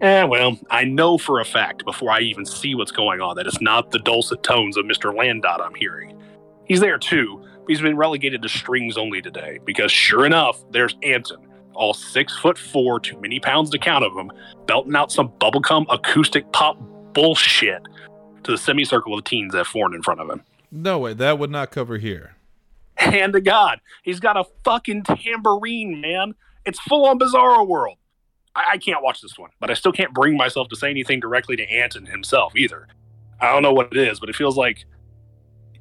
Eh, 0.00 0.24
well, 0.24 0.58
I 0.70 0.84
know 0.84 1.18
for 1.18 1.40
a 1.40 1.44
fact 1.44 1.84
before 1.84 2.10
I 2.10 2.20
even 2.20 2.46
see 2.46 2.74
what's 2.74 2.90
going 2.90 3.20
on 3.20 3.36
that 3.36 3.46
it's 3.46 3.60
not 3.60 3.90
the 3.90 3.98
dulcet 3.98 4.42
tones 4.42 4.76
of 4.76 4.86
Mr. 4.86 5.14
Landot 5.14 5.60
I'm 5.60 5.74
hearing. 5.74 6.18
He's 6.64 6.80
there 6.80 6.98
too, 6.98 7.38
but 7.42 7.68
he's 7.68 7.82
been 7.82 7.96
relegated 7.96 8.40
to 8.42 8.48
strings 8.48 8.96
only 8.96 9.20
today 9.20 9.58
because 9.64 9.92
sure 9.92 10.24
enough, 10.24 10.62
there's 10.70 10.96
Anton, 11.02 11.46
all 11.74 11.92
six 11.92 12.34
foot 12.38 12.56
four, 12.56 12.98
too 12.98 13.20
many 13.20 13.40
pounds 13.40 13.68
to 13.70 13.78
count 13.78 14.04
of 14.04 14.16
him, 14.16 14.32
belting 14.66 14.96
out 14.96 15.12
some 15.12 15.28
bubblegum 15.38 15.84
acoustic 15.90 16.50
pop 16.52 16.78
bullshit 17.12 17.82
to 18.44 18.52
the 18.52 18.58
semicircle 18.58 19.16
of 19.18 19.24
teens 19.24 19.52
that 19.52 19.66
formed 19.66 19.94
in 19.94 20.02
front 20.02 20.20
of 20.20 20.30
him. 20.30 20.42
No 20.72 20.98
way. 20.98 21.12
That 21.12 21.38
would 21.38 21.50
not 21.50 21.70
cover 21.70 21.98
here. 21.98 22.36
Hand 23.00 23.32
to 23.32 23.40
God, 23.40 23.80
he's 24.02 24.20
got 24.20 24.36
a 24.36 24.44
fucking 24.64 25.04
tambourine, 25.04 26.00
man. 26.00 26.34
It's 26.66 26.78
full 26.80 27.06
on 27.06 27.18
Bizarro 27.18 27.66
World. 27.66 27.96
I, 28.54 28.72
I 28.72 28.78
can't 28.78 29.02
watch 29.02 29.22
this 29.22 29.38
one, 29.38 29.50
but 29.58 29.70
I 29.70 29.74
still 29.74 29.92
can't 29.92 30.12
bring 30.12 30.36
myself 30.36 30.68
to 30.68 30.76
say 30.76 30.90
anything 30.90 31.18
directly 31.18 31.56
to 31.56 31.68
Anton 31.70 32.06
himself 32.06 32.54
either. 32.54 32.88
I 33.40 33.52
don't 33.52 33.62
know 33.62 33.72
what 33.72 33.86
it 33.92 33.96
is, 33.96 34.20
but 34.20 34.28
it 34.28 34.36
feels 34.36 34.56
like, 34.56 34.84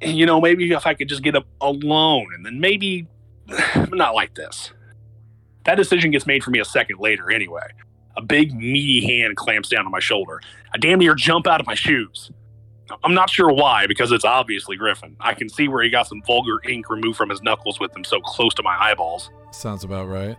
you 0.02 0.26
know, 0.26 0.40
maybe 0.40 0.72
if 0.72 0.88
I 0.88 0.94
could 0.94 1.10
just 1.10 1.22
get 1.22 1.36
up 1.36 1.46
alone 1.60 2.28
and 2.34 2.46
then 2.46 2.62
maybe 2.62 3.06
not 3.90 4.16
like 4.16 4.36
this. 4.36 4.72
That 5.66 5.76
decision 5.76 6.12
gets 6.12 6.26
made 6.26 6.42
for 6.42 6.52
me 6.52 6.60
a 6.60 6.66
second 6.66 7.00
later 7.00 7.30
anyway. 7.30 7.68
A 8.16 8.22
big, 8.22 8.56
meaty 8.56 9.06
hand 9.06 9.36
clamps 9.36 9.68
down 9.68 9.86
on 9.86 9.92
my 9.92 10.00
shoulder. 10.00 10.42
I 10.74 10.78
damn 10.78 11.00
near 11.00 11.16
jump 11.16 11.48
out 11.48 11.60
of 11.60 11.68
my 11.68 11.76
shoes. 11.76 12.32
I'm 13.04 13.14
not 13.14 13.30
sure 13.30 13.52
why, 13.52 13.88
because 13.88 14.12
it's 14.12 14.26
obviously 14.26 14.76
Griffin. 14.76 15.16
I 15.20 15.34
can 15.34 15.50
see 15.50 15.68
where 15.68 15.84
he 15.84 15.90
got 15.90 16.08
some 16.08 16.22
vulgar 16.26 16.60
ink 16.68 16.90
removed 16.90 17.18
from 17.18 17.30
his 17.30 17.42
knuckles 17.42 17.80
with 17.80 17.94
them 17.94 18.04
so 18.04 18.20
close 18.20 18.54
to 18.56 18.64
my 18.64 18.78
eyeballs. 18.80 19.30
Sounds 19.52 19.84
about 19.84 20.08
right. 20.08 20.38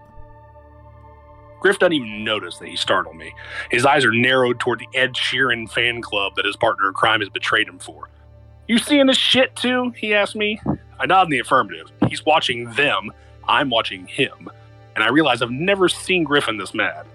Griff 1.61 1.79
doesn't 1.79 1.93
even 1.93 2.25
notice 2.25 2.57
that 2.59 2.69
he 2.69 2.77
startled 2.77 3.17
me. 3.17 3.35
His 3.71 3.85
eyes 3.85 4.05
are 4.05 4.13
narrowed 4.13 4.59
toward 4.59 4.79
the 4.79 4.99
Ed 4.99 5.13
Sheeran 5.13 5.71
fan 5.71 6.01
club 6.01 6.35
that 6.37 6.47
his 6.47 6.57
partner 6.57 6.89
in 6.89 6.95
crime 6.95 7.21
has 7.21 7.29
betrayed 7.29 7.69
him 7.69 7.79
for. 7.79 8.09
You 8.67 8.79
seeing 8.79 9.07
this 9.07 9.19
shit 9.19 9.55
too? 9.57 9.93
He 9.97 10.15
asked 10.15 10.37
me. 10.37 10.61
I 10.99 11.07
nod 11.07 11.25
in 11.25 11.31
the 11.31 11.39
affirmative. 11.41 11.91
He's 12.09 12.25
watching 12.25 12.73
them. 12.73 13.13
I'm 13.47 13.69
watching 13.69 14.07
him. 14.07 14.49
And 14.95 15.05
I 15.05 15.09
realize 15.09 15.43
I've 15.43 15.51
never 15.51 15.89
seen 15.89 16.25
Griffin 16.25 16.57
this 16.57 16.73
mad. 16.73 17.07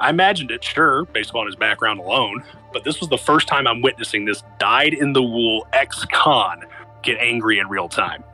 I 0.00 0.10
imagined 0.10 0.50
it, 0.50 0.64
sure, 0.64 1.04
based 1.06 1.30
upon 1.30 1.46
his 1.46 1.56
background 1.56 2.00
alone, 2.00 2.42
but 2.72 2.84
this 2.84 3.00
was 3.00 3.08
the 3.10 3.18
first 3.18 3.46
time 3.46 3.66
I'm 3.66 3.82
witnessing 3.82 4.24
this 4.24 4.42
dyed 4.58 4.94
in 4.94 5.12
the 5.12 5.22
wool 5.22 5.66
ex 5.72 6.04
con 6.10 6.62
get 7.02 7.18
angry 7.18 7.58
in 7.58 7.68
real 7.68 7.88
time. 7.88 8.24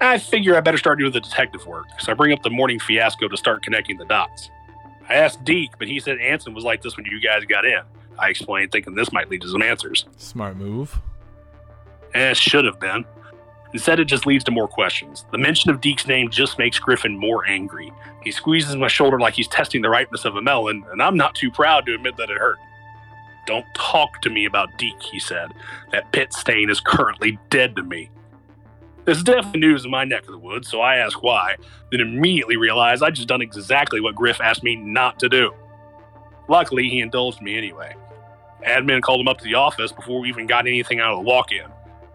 I 0.00 0.18
figure 0.18 0.56
I 0.56 0.60
better 0.60 0.78
start 0.78 0.98
doing 0.98 1.12
the 1.12 1.20
detective 1.20 1.66
work, 1.66 1.86
so 1.98 2.12
I 2.12 2.14
bring 2.14 2.32
up 2.32 2.42
the 2.42 2.50
morning 2.50 2.78
fiasco 2.78 3.28
to 3.28 3.36
start 3.36 3.62
connecting 3.62 3.98
the 3.98 4.04
dots. 4.04 4.50
I 5.08 5.14
asked 5.14 5.44
Deke, 5.44 5.72
but 5.78 5.88
he 5.88 6.00
said 6.00 6.18
Anton 6.18 6.54
was 6.54 6.64
like 6.64 6.82
this 6.82 6.96
when 6.96 7.06
you 7.06 7.20
guys 7.20 7.44
got 7.44 7.64
in. 7.64 7.80
I 8.18 8.28
explained, 8.30 8.72
thinking 8.72 8.94
this 8.94 9.12
might 9.12 9.28
lead 9.28 9.42
to 9.42 9.48
some 9.48 9.62
answers. 9.62 10.06
Smart 10.16 10.56
move. 10.56 11.00
Eh, 12.14 12.32
should 12.34 12.64
have 12.64 12.80
been. 12.80 13.04
Instead, 13.72 14.00
it 14.00 14.06
just 14.06 14.26
leads 14.26 14.44
to 14.44 14.50
more 14.50 14.68
questions. 14.68 15.26
The 15.30 15.38
mention 15.38 15.70
of 15.70 15.80
Deke's 15.80 16.06
name 16.06 16.30
just 16.30 16.58
makes 16.58 16.78
Griffin 16.78 17.18
more 17.18 17.46
angry. 17.46 17.92
He 18.22 18.32
squeezes 18.32 18.76
my 18.76 18.88
shoulder 18.88 19.20
like 19.20 19.34
he's 19.34 19.48
testing 19.48 19.82
the 19.82 19.90
ripeness 19.90 20.24
of 20.24 20.36
a 20.36 20.42
melon, 20.42 20.84
and 20.90 21.02
I'm 21.02 21.16
not 21.16 21.34
too 21.34 21.50
proud 21.50 21.84
to 21.86 21.94
admit 21.94 22.16
that 22.16 22.30
it 22.30 22.38
hurt. 22.38 22.58
Don't 23.46 23.66
talk 23.74 24.20
to 24.22 24.30
me 24.30 24.44
about 24.46 24.76
Deke, 24.78 25.02
he 25.02 25.18
said. 25.18 25.52
That 25.92 26.12
pit 26.12 26.32
stain 26.32 26.70
is 26.70 26.80
currently 26.80 27.38
dead 27.50 27.76
to 27.76 27.82
me. 27.82 28.10
This 29.04 29.18
is 29.18 29.24
definitely 29.24 29.60
news 29.60 29.86
in 29.86 29.90
my 29.90 30.04
neck 30.04 30.24
of 30.24 30.32
the 30.32 30.38
woods, 30.38 30.68
so 30.68 30.82
I 30.82 30.96
ask 30.96 31.22
why, 31.22 31.56
then 31.90 32.00
immediately 32.00 32.58
realize 32.58 33.00
I 33.00 33.10
just 33.10 33.28
done 33.28 33.40
exactly 33.40 34.02
what 34.02 34.14
Griff 34.14 34.40
asked 34.40 34.62
me 34.62 34.76
not 34.76 35.18
to 35.20 35.30
do. 35.30 35.54
Luckily, 36.46 36.88
he 36.88 37.00
indulged 37.00 37.40
me 37.40 37.56
anyway. 37.56 37.94
Admin 38.66 39.00
called 39.00 39.20
him 39.20 39.28
up 39.28 39.38
to 39.38 39.44
the 39.44 39.54
office 39.54 39.92
before 39.92 40.20
we 40.20 40.28
even 40.28 40.46
got 40.46 40.66
anything 40.66 41.00
out 41.00 41.12
of 41.12 41.18
the 41.18 41.24
walk 41.24 41.52
in. 41.52 41.66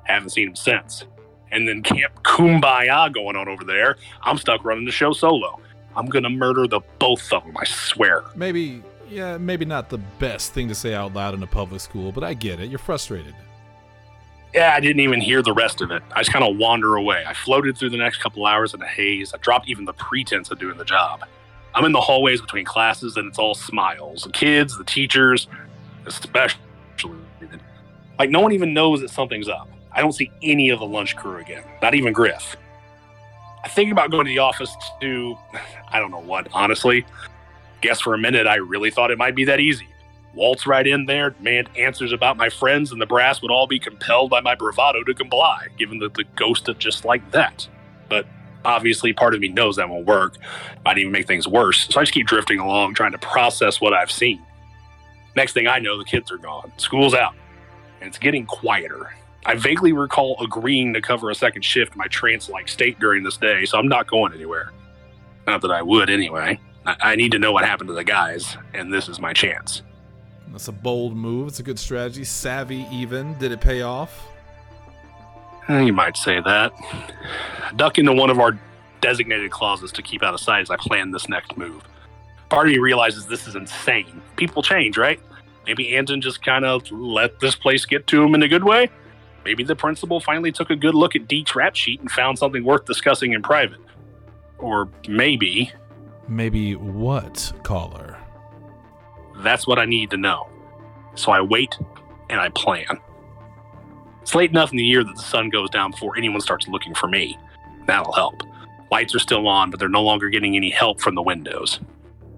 Haven't 0.03 0.29
seen 0.29 0.49
him 0.49 0.55
since. 0.55 1.05
And 1.53 1.67
then 1.67 1.83
Camp 1.83 2.23
Kumbaya 2.23 3.13
going 3.13 3.35
on 3.35 3.47
over 3.47 3.63
there. 3.63 3.97
I'm 4.23 4.37
stuck 4.37 4.65
running 4.65 4.85
the 4.85 4.91
show 4.91 5.13
solo. 5.13 5.59
I'm 5.95 6.07
gonna 6.07 6.29
murder 6.29 6.67
the 6.67 6.81
both 6.97 7.31
of 7.31 7.43
them, 7.43 7.55
I 7.55 7.65
swear. 7.65 8.23
Maybe, 8.35 8.81
yeah, 9.07 9.37
maybe 9.37 9.63
not 9.63 9.89
the 9.89 9.99
best 9.99 10.53
thing 10.53 10.67
to 10.69 10.75
say 10.75 10.95
out 10.95 11.13
loud 11.13 11.35
in 11.35 11.43
a 11.43 11.47
public 11.47 11.79
school, 11.81 12.11
but 12.11 12.23
I 12.23 12.33
get 12.33 12.59
it. 12.59 12.69
You're 12.69 12.79
frustrated. 12.79 13.35
Yeah, 14.53 14.73
I 14.75 14.79
didn't 14.79 15.01
even 15.01 15.21
hear 15.21 15.41
the 15.41 15.53
rest 15.53 15.81
of 15.81 15.91
it. 15.91 16.01
I 16.15 16.21
just 16.21 16.33
kind 16.33 16.43
of 16.43 16.57
wander 16.57 16.95
away. 16.95 17.23
I 17.25 17.33
floated 17.33 17.77
through 17.77 17.91
the 17.91 17.97
next 17.97 18.17
couple 18.17 18.45
hours 18.45 18.73
in 18.73 18.81
a 18.81 18.87
haze. 18.87 19.33
I 19.33 19.37
dropped 19.37 19.69
even 19.69 19.85
the 19.85 19.93
pretense 19.93 20.49
of 20.51 20.59
doing 20.59 20.77
the 20.77 20.85
job. 20.85 21.23
I'm 21.75 21.85
in 21.85 21.91
the 21.91 22.01
hallways 22.01 22.41
between 22.41 22.65
classes, 22.65 23.17
and 23.17 23.27
it's 23.27 23.39
all 23.39 23.55
smiles. 23.55 24.23
The 24.23 24.31
kids, 24.31 24.77
the 24.77 24.83
teachers, 24.83 25.47
especially. 26.05 26.61
Like, 28.19 28.29
no 28.29 28.41
one 28.41 28.51
even 28.51 28.75
knows 28.75 29.01
that 29.01 29.09
something's 29.09 29.49
up. 29.49 29.67
I 29.95 30.01
don't 30.01 30.13
see 30.13 30.31
any 30.41 30.69
of 30.69 30.79
the 30.79 30.85
lunch 30.85 31.15
crew 31.15 31.37
again, 31.37 31.63
not 31.81 31.93
even 31.93 32.13
Griff. 32.13 32.55
I 33.63 33.69
think 33.69 33.91
about 33.91 34.11
going 34.11 34.25
to 34.25 34.29
the 34.29 34.39
office 34.39 34.75
to, 35.01 35.37
I 35.89 35.99
don't 35.99 36.11
know 36.11 36.19
what, 36.19 36.47
honestly. 36.53 37.05
Guess 37.81 38.01
for 38.01 38.13
a 38.13 38.17
minute 38.17 38.47
I 38.47 38.55
really 38.55 38.91
thought 38.91 39.11
it 39.11 39.17
might 39.17 39.35
be 39.35 39.45
that 39.45 39.59
easy. 39.59 39.87
Waltz 40.35 40.65
right 40.65 40.85
in 40.85 41.05
there, 41.05 41.29
demand 41.29 41.69
answers 41.77 42.11
about 42.11 42.37
my 42.37 42.49
friends, 42.49 42.91
and 42.91 42.99
the 42.99 43.05
brass 43.05 43.41
would 43.41 43.51
all 43.51 43.67
be 43.67 43.79
compelled 43.79 44.31
by 44.31 44.41
my 44.41 44.55
bravado 44.55 45.03
to 45.03 45.13
comply, 45.13 45.67
given 45.77 45.99
that 45.99 46.15
the 46.15 46.23
ghost 46.35 46.67
of 46.67 46.79
just 46.79 47.05
like 47.05 47.29
that. 47.31 47.67
But 48.09 48.25
obviously, 48.65 49.13
part 49.13 49.35
of 49.35 49.41
me 49.41 49.49
knows 49.49 49.75
that 49.75 49.87
won't 49.87 50.07
work. 50.07 50.37
Might 50.83 50.97
even 50.97 51.11
make 51.11 51.27
things 51.27 51.47
worse. 51.47 51.87
So 51.89 51.99
I 51.99 52.03
just 52.03 52.13
keep 52.13 52.25
drifting 52.25 52.59
along, 52.59 52.95
trying 52.95 53.11
to 53.11 53.19
process 53.19 53.79
what 53.79 53.93
I've 53.93 54.11
seen. 54.11 54.41
Next 55.35 55.53
thing 55.53 55.67
I 55.67 55.79
know, 55.79 55.97
the 55.97 56.05
kids 56.05 56.31
are 56.31 56.37
gone. 56.37 56.71
School's 56.77 57.13
out. 57.13 57.35
And 58.01 58.07
it's 58.07 58.17
getting 58.17 58.45
quieter. 58.45 59.13
I 59.45 59.55
vaguely 59.55 59.91
recall 59.93 60.37
agreeing 60.41 60.93
to 60.93 61.01
cover 61.01 61.29
a 61.29 61.35
second 61.35 61.63
shift 61.63 61.93
in 61.93 61.97
my 61.97 62.07
trance 62.07 62.49
like 62.49 62.67
state 62.67 62.99
during 62.99 63.23
this 63.23 63.37
day, 63.37 63.65
so 63.65 63.77
I'm 63.77 63.87
not 63.87 64.07
going 64.07 64.33
anywhere. 64.33 64.71
Not 65.47 65.61
that 65.61 65.71
I 65.71 65.81
would 65.81 66.09
anyway. 66.09 66.59
I, 66.85 66.95
I 67.01 67.15
need 67.15 67.31
to 67.33 67.39
know 67.39 67.51
what 67.51 67.65
happened 67.65 67.89
to 67.89 67.93
the 67.93 68.03
guys, 68.03 68.57
and 68.73 68.93
this 68.93 69.09
is 69.09 69.19
my 69.19 69.33
chance. 69.33 69.81
That's 70.51 70.67
a 70.67 70.71
bold 70.71 71.15
move. 71.15 71.47
It's 71.49 71.59
a 71.59 71.63
good 71.63 71.79
strategy. 71.79 72.23
Savvy, 72.23 72.85
even. 72.91 73.37
Did 73.39 73.51
it 73.51 73.59
pay 73.59 73.81
off? 73.81 74.27
Eh, 75.67 75.81
You 75.81 75.93
might 75.93 76.15
say 76.15 76.39
that. 76.41 76.71
Duck 77.75 77.97
into 77.97 78.13
one 78.13 78.29
of 78.29 78.39
our 78.39 78.57
designated 79.01 79.51
closets 79.51 79.91
to 79.93 80.01
keep 80.01 80.23
out 80.23 80.33
of 80.33 80.39
sight 80.39 80.61
as 80.61 80.69
I 80.69 80.77
plan 80.77 81.11
this 81.11 81.27
next 81.27 81.57
move. 81.57 81.81
Part 82.49 82.67
of 82.67 82.73
me 82.73 82.77
realizes 82.79 83.25
this 83.25 83.47
is 83.47 83.55
insane. 83.55 84.21
People 84.35 84.61
change, 84.61 84.97
right? 84.97 85.19
Maybe 85.65 85.95
Anton 85.95 86.21
just 86.21 86.43
kind 86.43 86.65
of 86.65 86.89
let 86.91 87.39
this 87.39 87.55
place 87.55 87.85
get 87.85 88.05
to 88.07 88.21
him 88.23 88.35
in 88.35 88.43
a 88.43 88.47
good 88.47 88.63
way. 88.63 88.89
Maybe 89.45 89.63
the 89.63 89.75
principal 89.75 90.19
finally 90.19 90.51
took 90.51 90.69
a 90.69 90.75
good 90.75 90.95
look 90.95 91.15
at 91.15 91.27
Deke's 91.27 91.55
rap 91.55 91.75
sheet 91.75 91.99
and 91.99 92.09
found 92.09 92.39
something 92.39 92.63
worth 92.63 92.85
discussing 92.85 93.33
in 93.33 93.41
private. 93.41 93.79
Or 94.57 94.89
maybe 95.07 95.71
Maybe 96.27 96.75
what, 96.75 97.51
caller? 97.63 98.17
that's 99.37 99.67
what 99.67 99.79
I 99.79 99.85
need 99.85 100.09
to 100.11 100.17
know. 100.17 100.47
So 101.15 101.31
I 101.31 101.41
wait 101.41 101.77
and 102.29 102.39
I 102.39 102.49
plan. 102.49 102.99
It's 104.21 104.33
late 104.33 104.51
enough 104.51 104.71
in 104.71 104.77
the 104.77 104.83
year 104.85 105.03
that 105.03 105.15
the 105.15 105.21
sun 105.21 105.49
goes 105.49 105.69
down 105.69 105.91
before 105.91 106.17
anyone 106.17 106.39
starts 106.39 106.67
looking 106.67 106.95
for 106.95 107.07
me. 107.07 107.37
That'll 107.87 108.13
help. 108.13 108.41
Lights 108.89 109.13
are 109.13 109.19
still 109.19 109.47
on, 109.47 109.69
but 109.69 109.79
they're 109.79 109.89
no 109.89 110.03
longer 110.03 110.29
getting 110.29 110.55
any 110.55 110.69
help 110.69 111.01
from 111.01 111.15
the 111.15 111.21
windows. 111.21 111.81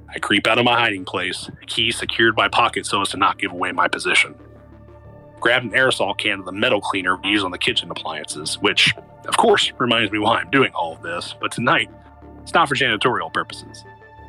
I 0.09 0.17
creep 0.19 0.47
out 0.47 0.57
of 0.57 0.65
my 0.65 0.79
hiding 0.79 1.05
place, 1.05 1.49
key 1.67 1.91
secured 1.91 2.35
by 2.35 2.47
pocket 2.47 2.85
so 2.85 3.01
as 3.01 3.09
to 3.09 3.17
not 3.17 3.37
give 3.37 3.51
away 3.51 3.71
my 3.71 3.87
position. 3.87 4.33
Grab 5.39 5.63
an 5.63 5.71
aerosol 5.71 6.17
can 6.17 6.39
of 6.39 6.45
the 6.45 6.51
metal 6.51 6.81
cleaner 6.81 7.17
we 7.17 7.29
use 7.29 7.43
on 7.43 7.51
the 7.51 7.57
kitchen 7.57 7.91
appliances, 7.91 8.59
which, 8.59 8.95
of 9.27 9.37
course, 9.37 9.71
reminds 9.77 10.11
me 10.11 10.19
why 10.19 10.39
I'm 10.39 10.49
doing 10.49 10.71
all 10.73 10.93
of 10.93 11.01
this, 11.01 11.35
but 11.39 11.51
tonight, 11.51 11.89
it's 12.41 12.53
not 12.53 12.67
for 12.69 12.75
janitorial 12.75 13.33
purposes. 13.33 13.83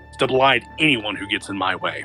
It's 0.09 0.17
to 0.19 0.27
blind 0.27 0.65
anyone 0.79 1.17
who 1.17 1.27
gets 1.27 1.49
in 1.49 1.57
my 1.57 1.77
way. 1.77 2.05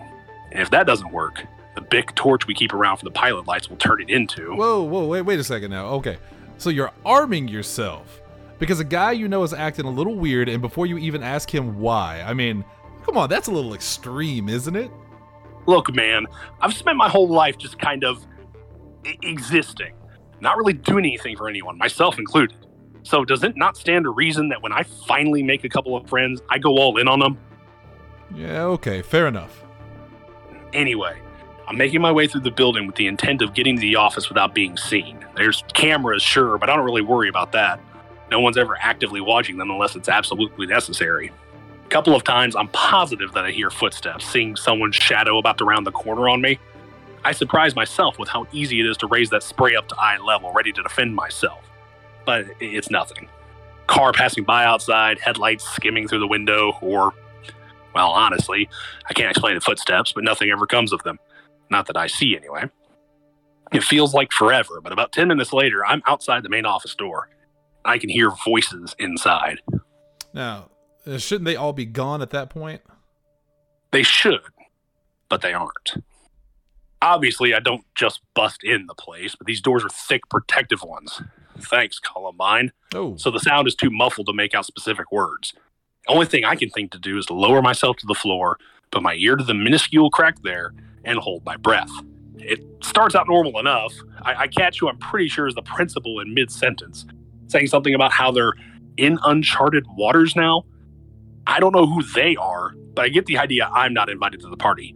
And 0.51 0.61
if 0.61 0.69
that 0.71 0.85
doesn't 0.85 1.11
work, 1.11 1.45
the 1.75 1.81
big 1.81 2.13
torch 2.15 2.47
we 2.47 2.53
keep 2.53 2.73
around 2.73 2.97
for 2.97 3.05
the 3.05 3.11
pilot 3.11 3.47
lights 3.47 3.69
will 3.69 3.77
turn 3.77 4.01
it 4.01 4.09
into. 4.09 4.53
Whoa, 4.55 4.83
whoa, 4.83 5.05
wait, 5.07 5.21
wait 5.21 5.39
a 5.39 5.43
second 5.43 5.71
now. 5.71 5.87
Okay, 5.87 6.17
so 6.57 6.69
you're 6.69 6.91
arming 7.05 7.47
yourself 7.47 8.21
because 8.59 8.79
a 8.79 8.85
guy 8.85 9.13
you 9.13 9.27
know 9.27 9.43
is 9.43 9.53
acting 9.53 9.85
a 9.85 9.89
little 9.89 10.15
weird, 10.15 10.49
and 10.49 10.61
before 10.61 10.85
you 10.85 10.97
even 10.97 11.23
ask 11.23 11.53
him 11.53 11.79
why, 11.79 12.21
I 12.25 12.33
mean, 12.33 12.63
come 13.03 13.17
on, 13.17 13.29
that's 13.29 13.47
a 13.47 13.51
little 13.51 13.73
extreme, 13.73 14.49
isn't 14.49 14.75
it? 14.75 14.91
Look, 15.65 15.93
man, 15.95 16.25
I've 16.59 16.73
spent 16.73 16.97
my 16.97 17.07
whole 17.09 17.29
life 17.29 17.57
just 17.57 17.79
kind 17.79 18.03
of 18.03 18.25
existing, 19.03 19.93
not 20.39 20.57
really 20.57 20.73
doing 20.73 21.05
anything 21.05 21.37
for 21.37 21.49
anyone, 21.49 21.77
myself 21.77 22.19
included. 22.19 22.57
So, 23.03 23.25
does 23.25 23.43
it 23.43 23.57
not 23.57 23.77
stand 23.77 24.05
to 24.05 24.11
reason 24.11 24.49
that 24.49 24.61
when 24.61 24.71
I 24.71 24.83
finally 24.83 25.41
make 25.41 25.63
a 25.63 25.69
couple 25.69 25.95
of 25.95 26.07
friends, 26.07 26.41
I 26.49 26.59
go 26.59 26.77
all 26.77 26.97
in 26.97 27.07
on 27.07 27.19
them? 27.19 27.37
Yeah, 28.35 28.63
okay, 28.63 29.01
fair 29.01 29.27
enough. 29.27 29.63
Anyway, 30.73 31.19
I'm 31.67 31.77
making 31.77 32.01
my 32.01 32.11
way 32.11 32.27
through 32.27 32.41
the 32.41 32.51
building 32.51 32.85
with 32.85 32.95
the 32.95 33.07
intent 33.07 33.41
of 33.41 33.53
getting 33.53 33.75
to 33.75 33.81
the 33.81 33.95
office 33.95 34.29
without 34.29 34.53
being 34.53 34.77
seen. 34.77 35.25
There's 35.35 35.63
cameras, 35.73 36.21
sure, 36.21 36.57
but 36.57 36.69
I 36.69 36.75
don't 36.75 36.85
really 36.85 37.01
worry 37.01 37.27
about 37.27 37.51
that. 37.53 37.79
No 38.29 38.39
one's 38.39 38.57
ever 38.57 38.77
actively 38.79 39.19
watching 39.19 39.57
them 39.57 39.71
unless 39.71 39.95
it's 39.95 40.07
absolutely 40.07 40.67
necessary. 40.67 41.31
A 41.85 41.89
couple 41.89 42.15
of 42.15 42.23
times, 42.23 42.55
I'm 42.55 42.69
positive 42.69 43.33
that 43.33 43.45
I 43.45 43.51
hear 43.51 43.69
footsteps, 43.69 44.25
seeing 44.25 44.55
someone's 44.55 44.95
shadow 44.95 45.37
about 45.37 45.57
to 45.57 45.65
round 45.65 45.85
the 45.85 45.91
corner 45.91 46.29
on 46.29 46.39
me. 46.39 46.59
I 47.23 47.31
surprise 47.33 47.75
myself 47.75 48.17
with 48.17 48.29
how 48.29 48.47
easy 48.51 48.79
it 48.79 48.85
is 48.85 48.97
to 48.97 49.07
raise 49.07 49.29
that 49.29 49.43
spray 49.43 49.75
up 49.75 49.87
to 49.89 49.95
eye 49.99 50.17
level, 50.17 50.51
ready 50.53 50.71
to 50.71 50.81
defend 50.81 51.15
myself. 51.15 51.69
But 52.25 52.45
it's 52.59 52.89
nothing. 52.89 53.29
Car 53.87 54.11
passing 54.13 54.43
by 54.43 54.65
outside, 54.65 55.19
headlights 55.19 55.67
skimming 55.69 56.07
through 56.07 56.19
the 56.19 56.27
window, 56.27 56.73
or, 56.81 57.13
well, 57.93 58.09
honestly, 58.09 58.69
I 59.07 59.13
can't 59.13 59.29
explain 59.29 59.55
the 59.55 59.61
footsteps, 59.61 60.13
but 60.13 60.23
nothing 60.23 60.49
ever 60.49 60.65
comes 60.65 60.93
of 60.93 61.03
them. 61.03 61.19
Not 61.69 61.87
that 61.87 61.97
I 61.97 62.07
see, 62.07 62.35
anyway. 62.35 62.65
It 63.71 63.83
feels 63.83 64.13
like 64.13 64.31
forever, 64.31 64.81
but 64.81 64.91
about 64.91 65.11
10 65.11 65.27
minutes 65.27 65.53
later, 65.53 65.85
I'm 65.85 66.01
outside 66.07 66.43
the 66.43 66.49
main 66.49 66.65
office 66.65 66.95
door. 66.95 67.29
I 67.85 67.97
can 67.97 68.09
hear 68.09 68.31
voices 68.45 68.95
inside. 68.99 69.59
Now, 70.33 70.69
uh, 71.05 71.17
shouldn't 71.17 71.45
they 71.45 71.55
all 71.55 71.73
be 71.73 71.85
gone 71.85 72.21
at 72.21 72.31
that 72.31 72.49
point? 72.49 72.81
They 73.91 74.03
should, 74.03 74.41
but 75.29 75.41
they 75.41 75.53
aren't. 75.53 76.03
Obviously, 77.01 77.53
I 77.53 77.59
don't 77.59 77.83
just 77.95 78.21
bust 78.35 78.63
in 78.63 78.85
the 78.87 78.93
place, 78.93 79.35
but 79.35 79.47
these 79.47 79.61
doors 79.61 79.83
are 79.83 79.89
thick, 79.89 80.21
protective 80.29 80.83
ones. 80.83 81.21
Thanks, 81.59 81.99
Columbine. 81.99 82.71
Oh, 82.93 83.15
So 83.17 83.31
the 83.31 83.39
sound 83.39 83.67
is 83.67 83.75
too 83.75 83.89
muffled 83.89 84.27
to 84.27 84.33
make 84.33 84.53
out 84.53 84.65
specific 84.65 85.11
words. 85.11 85.53
The 86.07 86.13
only 86.13 86.25
thing 86.25 86.45
I 86.45 86.55
can 86.55 86.69
think 86.69 86.91
to 86.91 86.99
do 86.99 87.17
is 87.17 87.25
to 87.27 87.33
lower 87.33 87.61
myself 87.61 87.97
to 87.97 88.07
the 88.07 88.13
floor, 88.13 88.57
put 88.91 89.01
my 89.03 89.15
ear 89.15 89.35
to 89.35 89.43
the 89.43 89.53
minuscule 89.53 90.09
crack 90.09 90.41
there, 90.43 90.73
and 91.03 91.17
hold 91.19 91.43
my 91.45 91.57
breath. 91.57 91.91
It 92.37 92.63
starts 92.83 93.15
out 93.15 93.27
normal 93.27 93.59
enough. 93.59 93.93
I, 94.21 94.33
I 94.43 94.47
catch 94.47 94.79
who 94.79 94.89
I'm 94.89 94.97
pretty 94.97 95.27
sure 95.27 95.47
is 95.47 95.55
the 95.55 95.61
principal 95.61 96.19
in 96.19 96.33
mid 96.33 96.51
sentence, 96.51 97.05
saying 97.47 97.67
something 97.67 97.93
about 97.93 98.11
how 98.11 98.31
they're 98.31 98.53
in 98.97 99.19
uncharted 99.25 99.85
waters 99.95 100.35
now. 100.35 100.63
I 101.47 101.59
don't 101.59 101.73
know 101.73 101.85
who 101.85 102.03
they 102.03 102.35
are, 102.35 102.73
but 102.93 103.05
I 103.05 103.09
get 103.09 103.25
the 103.25 103.37
idea 103.37 103.69
I'm 103.73 103.93
not 103.93 104.09
invited 104.09 104.39
to 104.41 104.49
the 104.49 104.57
party. 104.57 104.95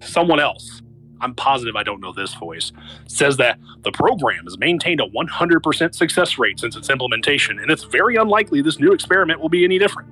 Someone 0.00 0.38
else, 0.40 0.82
I'm 1.20 1.34
positive 1.34 1.76
I 1.76 1.82
don't 1.82 2.00
know 2.00 2.12
this 2.12 2.34
voice, 2.34 2.72
says 3.06 3.36
that 3.38 3.58
the 3.82 3.92
program 3.92 4.44
has 4.44 4.58
maintained 4.58 5.00
a 5.00 5.06
100% 5.06 5.94
success 5.94 6.38
rate 6.38 6.60
since 6.60 6.76
its 6.76 6.90
implementation, 6.90 7.58
and 7.58 7.70
it's 7.70 7.84
very 7.84 8.16
unlikely 8.16 8.62
this 8.62 8.78
new 8.78 8.92
experiment 8.92 9.40
will 9.40 9.48
be 9.48 9.64
any 9.64 9.78
different. 9.78 10.08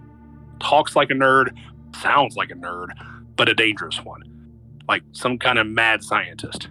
Talks 0.60 0.96
like 0.96 1.10
a 1.10 1.14
nerd, 1.14 1.56
sounds 2.00 2.36
like 2.36 2.50
a 2.50 2.54
nerd, 2.54 2.88
but 3.36 3.48
a 3.48 3.54
dangerous 3.54 4.02
one. 4.04 4.22
Like 4.88 5.02
some 5.12 5.38
kind 5.38 5.58
of 5.58 5.66
mad 5.66 6.02
scientist. 6.02 6.68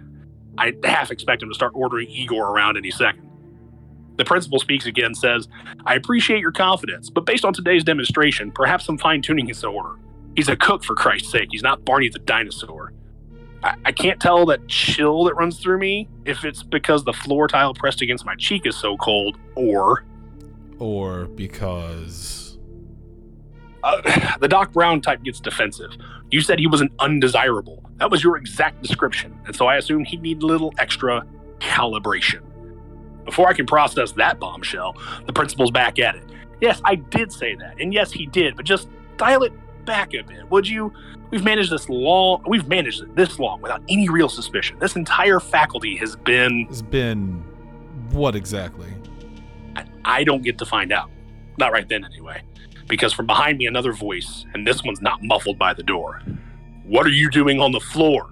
I 0.58 0.72
half 0.84 1.10
expect 1.10 1.42
him 1.42 1.48
to 1.48 1.54
start 1.54 1.72
ordering 1.74 2.08
Igor 2.08 2.50
around 2.50 2.76
any 2.76 2.90
second. 2.90 3.26
The 4.16 4.24
principal 4.24 4.58
speaks 4.58 4.86
again, 4.86 5.14
says, 5.14 5.46
I 5.84 5.94
appreciate 5.94 6.40
your 6.40 6.52
confidence, 6.52 7.10
but 7.10 7.26
based 7.26 7.44
on 7.44 7.52
today's 7.52 7.84
demonstration, 7.84 8.50
perhaps 8.50 8.86
some 8.86 8.96
fine 8.96 9.20
tuning 9.20 9.50
is 9.50 9.62
in 9.62 9.68
order. 9.68 9.96
He's 10.36 10.48
a 10.48 10.56
cook, 10.56 10.84
for 10.84 10.94
Christ's 10.94 11.30
sake. 11.30 11.48
He's 11.50 11.62
not 11.62 11.84
Barney 11.84 12.08
the 12.08 12.18
dinosaur. 12.20 12.92
I, 13.66 13.74
I 13.86 13.92
can't 13.92 14.20
tell 14.20 14.46
that 14.46 14.68
chill 14.68 15.24
that 15.24 15.34
runs 15.34 15.58
through 15.58 15.78
me 15.78 16.08
if 16.24 16.44
it's 16.44 16.62
because 16.62 17.04
the 17.04 17.12
floor 17.12 17.48
tile 17.48 17.74
pressed 17.74 18.00
against 18.00 18.24
my 18.24 18.36
cheek 18.36 18.64
is 18.64 18.76
so 18.76 18.96
cold, 18.96 19.38
or 19.56 20.04
or 20.78 21.26
because 21.26 22.58
uh, 23.82 24.36
the 24.40 24.48
Doc 24.48 24.72
Brown 24.72 25.00
type 25.00 25.22
gets 25.24 25.40
defensive. 25.40 25.90
You 26.30 26.40
said 26.40 26.58
he 26.58 26.66
was 26.66 26.80
an 26.80 26.90
undesirable. 27.00 27.82
That 27.96 28.10
was 28.10 28.22
your 28.22 28.36
exact 28.36 28.82
description, 28.82 29.36
and 29.46 29.56
so 29.56 29.66
I 29.66 29.76
assume 29.76 30.04
he'd 30.04 30.22
need 30.22 30.42
a 30.42 30.46
little 30.46 30.72
extra 30.78 31.26
calibration. 31.58 32.42
Before 33.24 33.48
I 33.48 33.54
can 33.54 33.66
process 33.66 34.12
that 34.12 34.38
bombshell, 34.38 34.94
the 35.26 35.32
principal's 35.32 35.72
back 35.72 35.98
at 35.98 36.14
it. 36.14 36.22
Yes, 36.60 36.80
I 36.84 36.94
did 36.94 37.32
say 37.32 37.56
that, 37.56 37.80
and 37.80 37.92
yes, 37.92 38.12
he 38.12 38.26
did, 38.26 38.54
but 38.54 38.64
just 38.64 38.88
dial 39.16 39.42
it 39.42 39.52
back 39.86 40.12
a 40.14 40.22
bit, 40.22 40.50
would 40.50 40.68
you? 40.68 40.92
We've 41.30 41.44
managed 41.44 41.70
this 41.70 41.88
long. 41.88 42.44
We've 42.46 42.68
managed 42.68 43.02
it 43.02 43.16
this 43.16 43.38
long 43.38 43.62
without 43.62 43.82
any 43.88 44.08
real 44.08 44.28
suspicion. 44.28 44.78
This 44.78 44.96
entire 44.96 45.40
faculty 45.40 45.96
has 45.96 46.16
been. 46.16 46.66
has 46.66 46.82
been 46.82 47.42
what 48.10 48.36
exactly? 48.36 48.92
I, 49.74 49.84
I 50.04 50.24
don't 50.24 50.42
get 50.42 50.58
to 50.58 50.66
find 50.66 50.92
out. 50.92 51.10
Not 51.58 51.72
right 51.72 51.88
then, 51.88 52.04
anyway. 52.04 52.42
Because 52.88 53.12
from 53.12 53.26
behind 53.26 53.58
me, 53.58 53.66
another 53.66 53.92
voice, 53.92 54.44
and 54.54 54.66
this 54.66 54.84
one's 54.84 55.00
not 55.00 55.22
muffled 55.22 55.58
by 55.58 55.72
the 55.74 55.82
door. 55.82 56.22
What 56.84 57.06
are 57.06 57.10
you 57.10 57.30
doing 57.30 57.60
on 57.60 57.72
the 57.72 57.80
floor? 57.80 58.30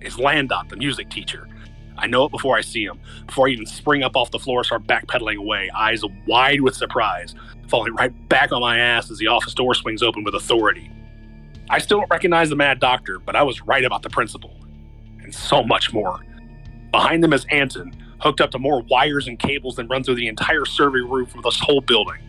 It's 0.00 0.18
Landot, 0.18 0.68
the 0.68 0.76
music 0.76 1.10
teacher. 1.10 1.48
I 1.98 2.06
know 2.06 2.24
it 2.24 2.30
before 2.30 2.56
I 2.56 2.60
see 2.60 2.84
him, 2.84 2.98
before 3.26 3.48
I 3.48 3.50
even 3.50 3.66
spring 3.66 4.02
up 4.02 4.16
off 4.16 4.30
the 4.30 4.38
floor, 4.38 4.58
and 4.58 4.66
start 4.66 4.86
backpedaling 4.86 5.36
away, 5.36 5.70
eyes 5.70 6.02
wide 6.26 6.60
with 6.60 6.74
surprise, 6.74 7.34
falling 7.68 7.94
right 7.94 8.28
back 8.28 8.52
on 8.52 8.60
my 8.60 8.78
ass 8.78 9.10
as 9.10 9.18
the 9.18 9.28
office 9.28 9.54
door 9.54 9.74
swings 9.74 10.02
open 10.02 10.24
with 10.24 10.34
authority. 10.34 10.90
I 11.68 11.78
still 11.78 11.98
don't 11.98 12.10
recognize 12.10 12.48
the 12.48 12.56
mad 12.56 12.78
doctor, 12.78 13.18
but 13.18 13.34
I 13.34 13.42
was 13.42 13.62
right 13.62 13.84
about 13.84 14.02
the 14.02 14.10
principal. 14.10 14.54
And 15.22 15.34
so 15.34 15.64
much 15.64 15.92
more. 15.92 16.20
Behind 16.92 17.22
them 17.22 17.32
is 17.32 17.44
Anton, 17.50 17.92
hooked 18.20 18.40
up 18.40 18.52
to 18.52 18.58
more 18.58 18.82
wires 18.82 19.26
and 19.26 19.38
cables 19.38 19.76
than 19.76 19.88
run 19.88 20.04
through 20.04 20.14
the 20.14 20.28
entire 20.28 20.64
survey 20.64 21.00
roof 21.00 21.34
of 21.34 21.42
this 21.42 21.58
whole 21.58 21.80
building. 21.80 22.22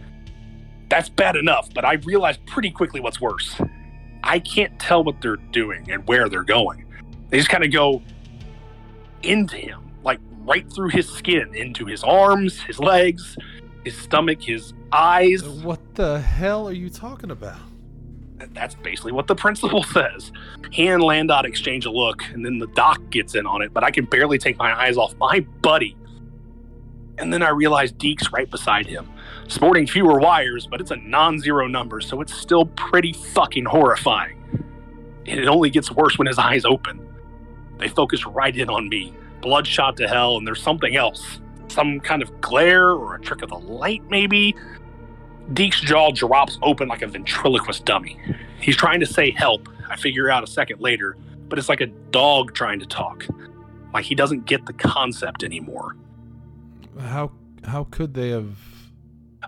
That's 0.90 1.10
bad 1.10 1.36
enough, 1.36 1.72
but 1.74 1.86
I 1.86 1.94
realized 1.94 2.46
pretty 2.46 2.72
quickly 2.72 3.00
what's 3.00 3.22
worse. 3.22 3.56
I 4.24 4.40
can't 4.40 4.78
tell 4.80 5.04
what 5.04 5.22
they're 5.22 5.36
doing 5.36 5.90
and 5.92 6.08
where 6.08 6.30
they're 6.30 6.44
going. 6.44 6.86
They 7.30 7.38
just 7.38 7.50
kind 7.50 7.64
of 7.64 7.72
go 7.72 8.02
into 9.24 9.56
him, 9.56 9.92
like 10.04 10.20
right 10.46 10.72
through 10.72 10.90
his 10.90 11.10
skin, 11.10 11.54
into 11.56 11.86
his 11.86 12.04
arms, 12.04 12.62
his 12.62 12.80
legs, 12.80 13.38
his 13.84 13.98
stomach, 13.98 14.42
his 14.42 14.74
eyes. 14.92 15.44
What 15.44 15.96
the 15.96 16.20
hell 16.20 16.68
are 16.68 16.74
you 16.74 16.90
talking 16.90 17.32
about? 17.32 17.60
That's 18.54 18.76
basically 18.76 19.12
what 19.12 19.28
the 19.28 19.36
principal 19.36 19.84
says. 19.94 20.32
He 20.72 20.88
and 20.88 21.02
Landot 21.02 21.46
exchange 21.46 21.86
a 21.86 21.92
look, 21.92 22.24
and 22.34 22.46
then 22.46 22.60
the 22.60 22.68
doc 22.68 23.02
gets 23.10 23.36
in 23.36 23.46
on 23.46 23.62
it, 23.62 23.74
but 23.74 23.84
I 23.84 23.92
can 23.92 24.06
barely 24.06 24.38
take 24.38 24.58
my 24.58 24.74
eyes 24.74 24.98
off 24.98 25.16
my 25.18 25.40
buddy. 25.62 25.96
And 27.18 27.34
then 27.34 27.42
I 27.42 27.50
realize 27.50 27.92
Deke's 27.92 28.32
right 28.32 28.50
beside 28.50 28.86
him, 28.86 29.10
sporting 29.48 29.88
fewer 29.88 30.20
wires, 30.20 30.68
but 30.68 30.80
it's 30.80 30.92
a 30.92 30.98
non 30.98 31.40
zero 31.40 31.68
number, 31.68 32.00
so 32.00 32.22
it's 32.22 32.34
still 32.34 32.66
pretty 32.66 33.12
fucking 33.14 33.66
horrifying. 33.66 34.36
And 35.26 35.40
it 35.40 35.48
only 35.48 35.72
gets 35.72 35.92
worse 35.92 36.18
when 36.18 36.28
his 36.28 36.38
eyes 36.38 36.64
open. 36.64 37.07
They 37.78 37.88
focus 37.88 38.26
right 38.26 38.56
in 38.56 38.70
on 38.70 38.90
me, 38.90 39.14
bloodshot 39.42 39.98
to 39.98 40.08
hell, 40.08 40.38
and 40.38 40.48
there's 40.48 40.62
something 40.62 40.96
else. 40.96 41.40
Some 41.70 42.00
kind 42.00 42.22
of 42.22 42.42
glare 42.42 42.92
or 42.92 43.16
a 43.16 43.22
trick 43.22 43.42
of 43.42 43.50
the 43.50 43.60
light, 43.60 44.04
maybe. 44.10 44.56
Deke's 45.54 45.82
jaw 45.82 46.12
drops 46.12 46.58
open 46.62 46.88
like 46.88 47.02
a 47.02 47.08
ventriloquist 47.08 47.86
dummy. 47.86 48.20
He's 48.60 48.76
trying 48.76 49.00
to 49.00 49.06
say 49.06 49.32
help, 49.32 49.70
I 49.90 49.96
figure 49.96 50.30
out 50.30 50.44
a 50.44 50.48
second 50.48 50.82
later, 50.82 51.18
but 51.48 51.58
it's 51.58 51.70
like 51.70 51.82
a 51.82 51.88
dog 51.88 52.54
trying 52.54 52.80
to 52.80 52.86
talk. 52.86 53.26
Like 53.94 54.06
he 54.06 54.16
doesn't 54.16 54.46
get 54.46 54.66
the 54.66 54.74
concept 54.74 55.44
anymore. 55.44 55.96
How 57.00 57.32
how 57.64 57.86
could 57.86 58.14
they 58.14 58.30
have? 58.30 58.58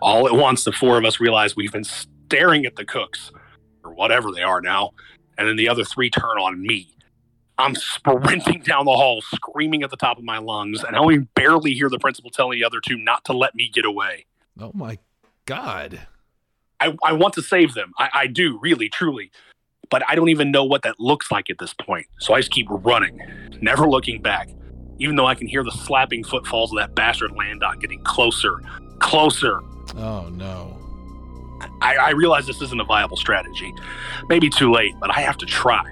All 0.01 0.27
at 0.27 0.33
once, 0.33 0.63
the 0.63 0.71
four 0.71 0.97
of 0.97 1.05
us 1.05 1.19
realize 1.19 1.55
we've 1.55 1.73
been 1.73 1.83
staring 1.83 2.65
at 2.65 2.75
the 2.75 2.85
cooks, 2.85 3.31
or 3.83 3.93
whatever 3.93 4.31
they 4.31 4.43
are 4.43 4.61
now, 4.61 4.91
and 5.37 5.47
then 5.47 5.55
the 5.55 5.67
other 5.67 5.83
three 5.83 6.09
turn 6.09 6.37
on 6.39 6.61
me. 6.61 6.89
I'm 7.59 7.75
sprinting 7.75 8.61
down 8.61 8.85
the 8.85 8.93
hall, 8.93 9.21
screaming 9.21 9.83
at 9.83 9.89
the 9.89 9.97
top 9.97 10.17
of 10.17 10.23
my 10.23 10.37
lungs, 10.37 10.81
and 10.81 10.95
I 10.95 10.99
only 10.99 11.19
barely 11.19 11.73
hear 11.73 11.89
the 11.89 11.99
principal 11.99 12.31
telling 12.31 12.57
the 12.57 12.65
other 12.65 12.79
two 12.79 12.97
not 12.97 13.25
to 13.25 13.33
let 13.33 13.53
me 13.53 13.69
get 13.71 13.85
away. 13.85 14.25
Oh 14.59 14.71
my 14.73 14.97
god! 15.45 15.99
I, 16.79 16.95
I 17.03 17.11
want 17.13 17.33
to 17.33 17.41
save 17.41 17.73
them. 17.73 17.91
I, 17.97 18.09
I 18.13 18.27
do, 18.27 18.57
really, 18.61 18.87
truly. 18.87 19.31
But 19.89 20.03
I 20.07 20.15
don't 20.15 20.29
even 20.29 20.51
know 20.51 20.63
what 20.63 20.83
that 20.83 20.99
looks 20.99 21.31
like 21.31 21.49
at 21.49 21.57
this 21.57 21.73
point. 21.73 22.07
So 22.19 22.33
I 22.33 22.39
just 22.39 22.51
keep 22.51 22.67
running, 22.69 23.19
never 23.59 23.89
looking 23.89 24.21
back, 24.21 24.49
even 24.99 25.15
though 25.15 25.25
I 25.25 25.35
can 25.35 25.47
hear 25.47 25.63
the 25.63 25.71
slapping 25.71 26.23
footfalls 26.23 26.71
of 26.71 26.77
that 26.77 26.95
bastard 26.95 27.31
Landot 27.35 27.81
getting 27.81 28.01
closer, 28.03 28.61
closer. 28.99 29.59
Oh 29.97 30.29
no! 30.31 30.77
I, 31.81 31.97
I 31.97 32.09
realize 32.11 32.47
this 32.47 32.61
isn't 32.61 32.79
a 32.79 32.85
viable 32.85 33.17
strategy. 33.17 33.73
Maybe 34.29 34.49
too 34.49 34.71
late, 34.71 34.93
but 35.01 35.13
I 35.13 35.19
have 35.19 35.37
to 35.39 35.45
try. 35.45 35.83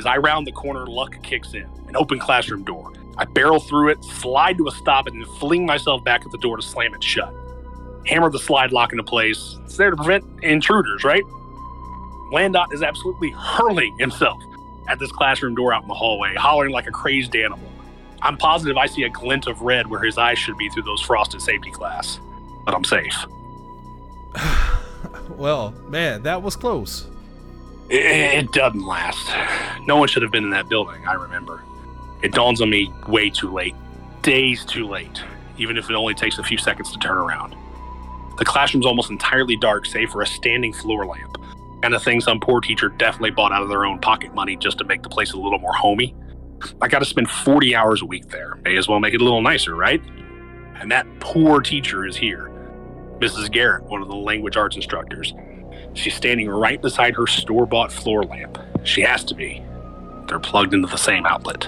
As 0.00 0.06
I 0.06 0.16
round 0.16 0.46
the 0.46 0.52
corner, 0.52 0.86
luck 0.86 1.22
kicks 1.22 1.52
in 1.52 1.68
an 1.86 1.94
open 1.94 2.18
classroom 2.18 2.64
door. 2.64 2.90
I 3.18 3.26
barrel 3.26 3.60
through 3.60 3.90
it, 3.90 4.02
slide 4.02 4.56
to 4.56 4.66
a 4.66 4.70
stop, 4.70 5.06
and 5.06 5.20
then 5.20 5.28
fling 5.34 5.66
myself 5.66 6.02
back 6.02 6.24
at 6.24 6.32
the 6.32 6.38
door 6.38 6.56
to 6.56 6.62
slam 6.62 6.94
it 6.94 7.04
shut. 7.04 7.34
Hammer 8.06 8.30
the 8.30 8.38
slide 8.38 8.72
lock 8.72 8.92
into 8.92 9.04
place. 9.04 9.58
It's 9.66 9.76
there 9.76 9.90
to 9.90 9.96
prevent 9.96 10.24
intruders, 10.42 11.04
right? 11.04 11.22
Landot 12.32 12.72
is 12.72 12.82
absolutely 12.82 13.28
hurling 13.32 13.94
himself 13.98 14.42
at 14.88 14.98
this 14.98 15.12
classroom 15.12 15.54
door 15.54 15.74
out 15.74 15.82
in 15.82 15.88
the 15.88 15.94
hallway, 15.94 16.34
hollering 16.34 16.72
like 16.72 16.86
a 16.86 16.90
crazed 16.90 17.36
animal. 17.36 17.70
I'm 18.22 18.38
positive 18.38 18.78
I 18.78 18.86
see 18.86 19.02
a 19.02 19.10
glint 19.10 19.48
of 19.48 19.60
red 19.60 19.86
where 19.86 20.00
his 20.00 20.16
eyes 20.16 20.38
should 20.38 20.56
be 20.56 20.70
through 20.70 20.84
those 20.84 21.02
frosted 21.02 21.42
safety 21.42 21.72
glass. 21.72 22.20
But 22.64 22.74
I'm 22.74 22.84
safe. 22.84 23.26
Well, 25.30 25.70
man, 25.88 26.24
that 26.24 26.42
was 26.42 26.54
close. 26.54 27.06
It, 27.90 28.44
it 28.44 28.52
doesn't 28.52 28.86
last. 28.86 29.28
No 29.86 29.96
one 29.96 30.06
should 30.06 30.22
have 30.22 30.30
been 30.30 30.44
in 30.44 30.50
that 30.50 30.68
building, 30.68 31.06
I 31.06 31.14
remember. 31.14 31.64
It 32.22 32.32
dawns 32.32 32.60
on 32.60 32.70
me 32.70 32.92
way 33.08 33.30
too 33.30 33.52
late. 33.52 33.74
Days 34.22 34.64
too 34.64 34.86
late, 34.86 35.22
even 35.58 35.76
if 35.76 35.90
it 35.90 35.94
only 35.94 36.14
takes 36.14 36.38
a 36.38 36.44
few 36.44 36.56
seconds 36.56 36.92
to 36.92 36.98
turn 36.98 37.16
around. 37.18 37.56
The 38.38 38.44
classroom's 38.44 38.86
almost 38.86 39.10
entirely 39.10 39.56
dark, 39.56 39.86
save 39.86 40.10
for 40.10 40.22
a 40.22 40.26
standing 40.26 40.72
floor 40.72 41.04
lamp. 41.04 41.36
Kind 41.82 41.94
of 41.94 42.02
thing 42.02 42.20
some 42.20 42.38
poor 42.38 42.60
teacher 42.60 42.90
definitely 42.90 43.32
bought 43.32 43.52
out 43.52 43.62
of 43.62 43.68
their 43.68 43.84
own 43.84 43.98
pocket 43.98 44.34
money 44.34 44.56
just 44.56 44.78
to 44.78 44.84
make 44.84 45.02
the 45.02 45.08
place 45.08 45.32
a 45.32 45.36
little 45.36 45.58
more 45.58 45.72
homey. 45.72 46.14
I 46.80 46.88
gotta 46.88 47.06
spend 47.06 47.28
40 47.28 47.74
hours 47.74 48.02
a 48.02 48.06
week 48.06 48.28
there. 48.28 48.56
May 48.62 48.76
as 48.76 48.86
well 48.86 49.00
make 49.00 49.14
it 49.14 49.20
a 49.20 49.24
little 49.24 49.42
nicer, 49.42 49.74
right? 49.74 50.02
And 50.76 50.92
that 50.92 51.06
poor 51.20 51.60
teacher 51.60 52.06
is 52.06 52.16
here. 52.16 52.50
Mrs. 53.18 53.50
Garrett, 53.50 53.84
one 53.84 54.00
of 54.00 54.08
the 54.08 54.14
language 54.14 54.56
arts 54.56 54.76
instructors. 54.76 55.34
She's 55.94 56.14
standing 56.14 56.48
right 56.48 56.80
beside 56.80 57.14
her 57.16 57.26
store 57.26 57.66
bought 57.66 57.92
floor 57.92 58.22
lamp. 58.24 58.58
She 58.84 59.02
has 59.02 59.24
to 59.24 59.34
be. 59.34 59.62
They're 60.28 60.38
plugged 60.38 60.74
into 60.74 60.88
the 60.88 60.96
same 60.96 61.26
outlet. 61.26 61.66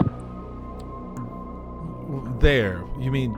There, 2.40 2.84
you 2.98 3.10
mean 3.10 3.36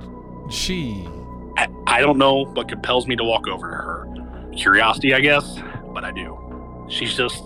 she? 0.51 1.09
I, 1.57 1.69
I 1.87 2.01
don't 2.01 2.19
know 2.19 2.45
what 2.47 2.69
compels 2.69 3.07
me 3.07 3.17
to 3.17 3.25
walk 3.25 3.47
over 3.47 3.71
to 3.71 3.77
her. 3.77 4.51
Curiosity, 4.57 5.15
I 5.15 5.21
guess, 5.21 5.59
but 5.93 6.05
I 6.05 6.11
do. 6.11 6.87
She's 6.89 7.17
just 7.17 7.45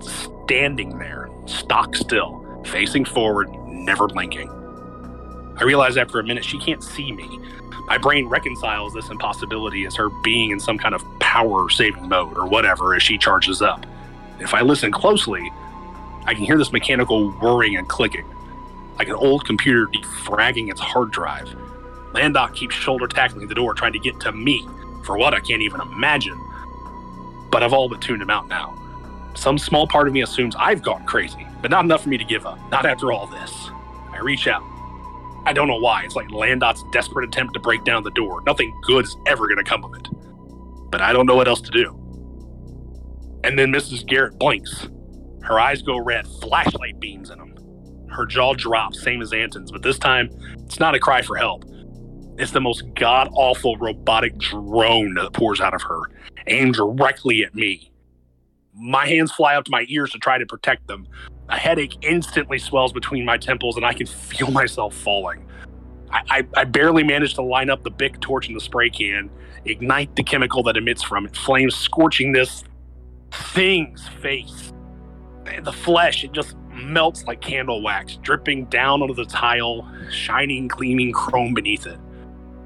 standing 0.00 0.98
there, 0.98 1.28
stock 1.46 1.94
still, 1.94 2.44
facing 2.64 3.04
forward, 3.04 3.50
never 3.66 4.06
blinking. 4.08 4.48
I 5.56 5.64
realize 5.64 5.96
after 5.96 6.18
a 6.18 6.24
minute 6.24 6.44
she 6.44 6.58
can't 6.58 6.82
see 6.82 7.12
me. 7.12 7.28
My 7.86 7.98
brain 7.98 8.28
reconciles 8.28 8.94
this 8.94 9.10
impossibility 9.10 9.84
as 9.84 9.94
her 9.96 10.08
being 10.08 10.50
in 10.50 10.60
some 10.60 10.78
kind 10.78 10.94
of 10.94 11.04
power 11.18 11.68
saving 11.68 12.08
mode 12.08 12.38
or 12.38 12.46
whatever 12.46 12.94
as 12.94 13.02
she 13.02 13.18
charges 13.18 13.60
up. 13.60 13.86
If 14.38 14.54
I 14.54 14.60
listen 14.62 14.92
closely, 14.92 15.52
I 16.24 16.34
can 16.34 16.44
hear 16.44 16.56
this 16.56 16.72
mechanical 16.72 17.30
whirring 17.32 17.76
and 17.76 17.88
clicking, 17.88 18.26
like 18.98 19.08
an 19.08 19.14
old 19.14 19.44
computer 19.44 19.86
defragging 19.86 20.70
its 20.70 20.80
hard 20.80 21.10
drive. 21.10 21.54
Landot 22.14 22.54
keeps 22.54 22.74
shoulder 22.74 23.06
tackling 23.08 23.48
the 23.48 23.54
door, 23.54 23.74
trying 23.74 23.92
to 23.92 23.98
get 23.98 24.20
to 24.20 24.32
me, 24.32 24.66
for 25.02 25.16
what 25.18 25.34
I 25.34 25.40
can't 25.40 25.62
even 25.62 25.80
imagine. 25.80 26.40
But 27.50 27.62
I've 27.62 27.72
all 27.72 27.88
but 27.88 28.00
tuned 28.00 28.22
him 28.22 28.30
out 28.30 28.48
now. 28.48 28.78
Some 29.34 29.58
small 29.58 29.86
part 29.86 30.06
of 30.06 30.14
me 30.14 30.22
assumes 30.22 30.54
I've 30.56 30.82
gone 30.82 31.04
crazy, 31.04 31.46
but 31.60 31.70
not 31.70 31.84
enough 31.84 32.02
for 32.02 32.08
me 32.08 32.18
to 32.18 32.24
give 32.24 32.46
up. 32.46 32.58
Not 32.70 32.86
after 32.86 33.12
all 33.12 33.26
this. 33.26 33.70
I 34.12 34.18
reach 34.20 34.46
out. 34.46 34.62
I 35.44 35.52
don't 35.52 35.66
know 35.66 35.78
why. 35.78 36.04
It's 36.04 36.14
like 36.14 36.30
Landot's 36.30 36.84
desperate 36.92 37.26
attempt 37.26 37.54
to 37.54 37.60
break 37.60 37.84
down 37.84 38.04
the 38.04 38.10
door. 38.12 38.42
Nothing 38.46 38.72
good 38.82 39.04
is 39.04 39.16
ever 39.26 39.46
going 39.46 39.56
to 39.56 39.64
come 39.64 39.84
of 39.84 39.94
it. 39.94 40.08
But 40.90 41.00
I 41.00 41.12
don't 41.12 41.26
know 41.26 41.34
what 41.34 41.48
else 41.48 41.60
to 41.62 41.70
do. 41.70 41.98
And 43.44 43.58
then 43.58 43.72
Mrs. 43.72 44.06
Garrett 44.06 44.38
blinks. 44.38 44.88
Her 45.42 45.58
eyes 45.58 45.82
go 45.82 45.98
red, 45.98 46.26
flashlight 46.40 47.00
beams 47.00 47.30
in 47.30 47.38
them. 47.38 47.54
Her 48.08 48.26
jaw 48.26 48.54
drops, 48.54 49.02
same 49.02 49.20
as 49.22 49.32
Anton's, 49.32 49.72
but 49.72 49.82
this 49.82 49.98
time 49.98 50.30
it's 50.64 50.78
not 50.78 50.94
a 50.94 51.00
cry 51.00 51.22
for 51.22 51.36
help. 51.36 51.64
It's 52.38 52.52
the 52.52 52.60
most 52.60 52.84
god 52.94 53.28
awful 53.32 53.76
robotic 53.78 54.38
drone 54.38 55.14
that 55.14 55.32
pours 55.32 55.60
out 55.60 55.74
of 55.74 55.82
her, 55.82 56.00
aimed 56.46 56.74
directly 56.74 57.44
at 57.44 57.54
me. 57.54 57.91
My 58.74 59.06
hands 59.06 59.30
fly 59.32 59.54
up 59.56 59.64
to 59.64 59.70
my 59.70 59.84
ears 59.88 60.12
to 60.12 60.18
try 60.18 60.38
to 60.38 60.46
protect 60.46 60.86
them. 60.86 61.06
A 61.48 61.56
headache 61.56 61.96
instantly 62.02 62.58
swells 62.58 62.92
between 62.92 63.24
my 63.24 63.36
temples, 63.36 63.76
and 63.76 63.84
I 63.84 63.92
can 63.92 64.06
feel 64.06 64.50
myself 64.50 64.94
falling. 64.94 65.46
I, 66.10 66.22
I, 66.30 66.46
I 66.56 66.64
barely 66.64 67.04
manage 67.04 67.34
to 67.34 67.42
line 67.42 67.70
up 67.70 67.84
the 67.84 67.90
big 67.90 68.20
torch 68.20 68.48
in 68.48 68.54
the 68.54 68.60
spray 68.60 68.90
can, 68.90 69.30
ignite 69.64 70.14
the 70.16 70.22
chemical 70.22 70.62
that 70.64 70.76
emits 70.76 71.02
from 71.02 71.26
it, 71.26 71.36
flames 71.36 71.74
scorching 71.74 72.32
this 72.32 72.64
thing's 73.30 74.08
face. 74.20 74.72
The 75.62 75.72
flesh, 75.72 76.24
it 76.24 76.32
just 76.32 76.56
melts 76.72 77.24
like 77.24 77.40
candle 77.40 77.82
wax, 77.82 78.16
dripping 78.16 78.66
down 78.66 79.02
onto 79.02 79.14
the 79.14 79.24
tile, 79.24 79.90
shining, 80.10 80.68
gleaming 80.68 81.12
chrome 81.12 81.54
beneath 81.54 81.86
it. 81.86 81.98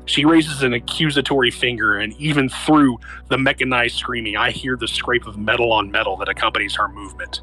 She 0.07 0.25
raises 0.25 0.63
an 0.63 0.73
accusatory 0.73 1.51
finger, 1.51 1.99
and 1.99 2.15
even 2.15 2.49
through 2.49 2.99
the 3.29 3.37
mechanized 3.37 3.97
screaming, 3.97 4.37
I 4.37 4.53
hear 4.53 4.77
the 4.77 4.89
scrape 4.89 5.27
of 5.27 5.37
metal 5.37 5.73
on 5.73 5.91
metal 5.91 6.17
that 6.19 6.29
accompanies 6.29 6.77
her 6.77 6.89
movement. 6.89 7.41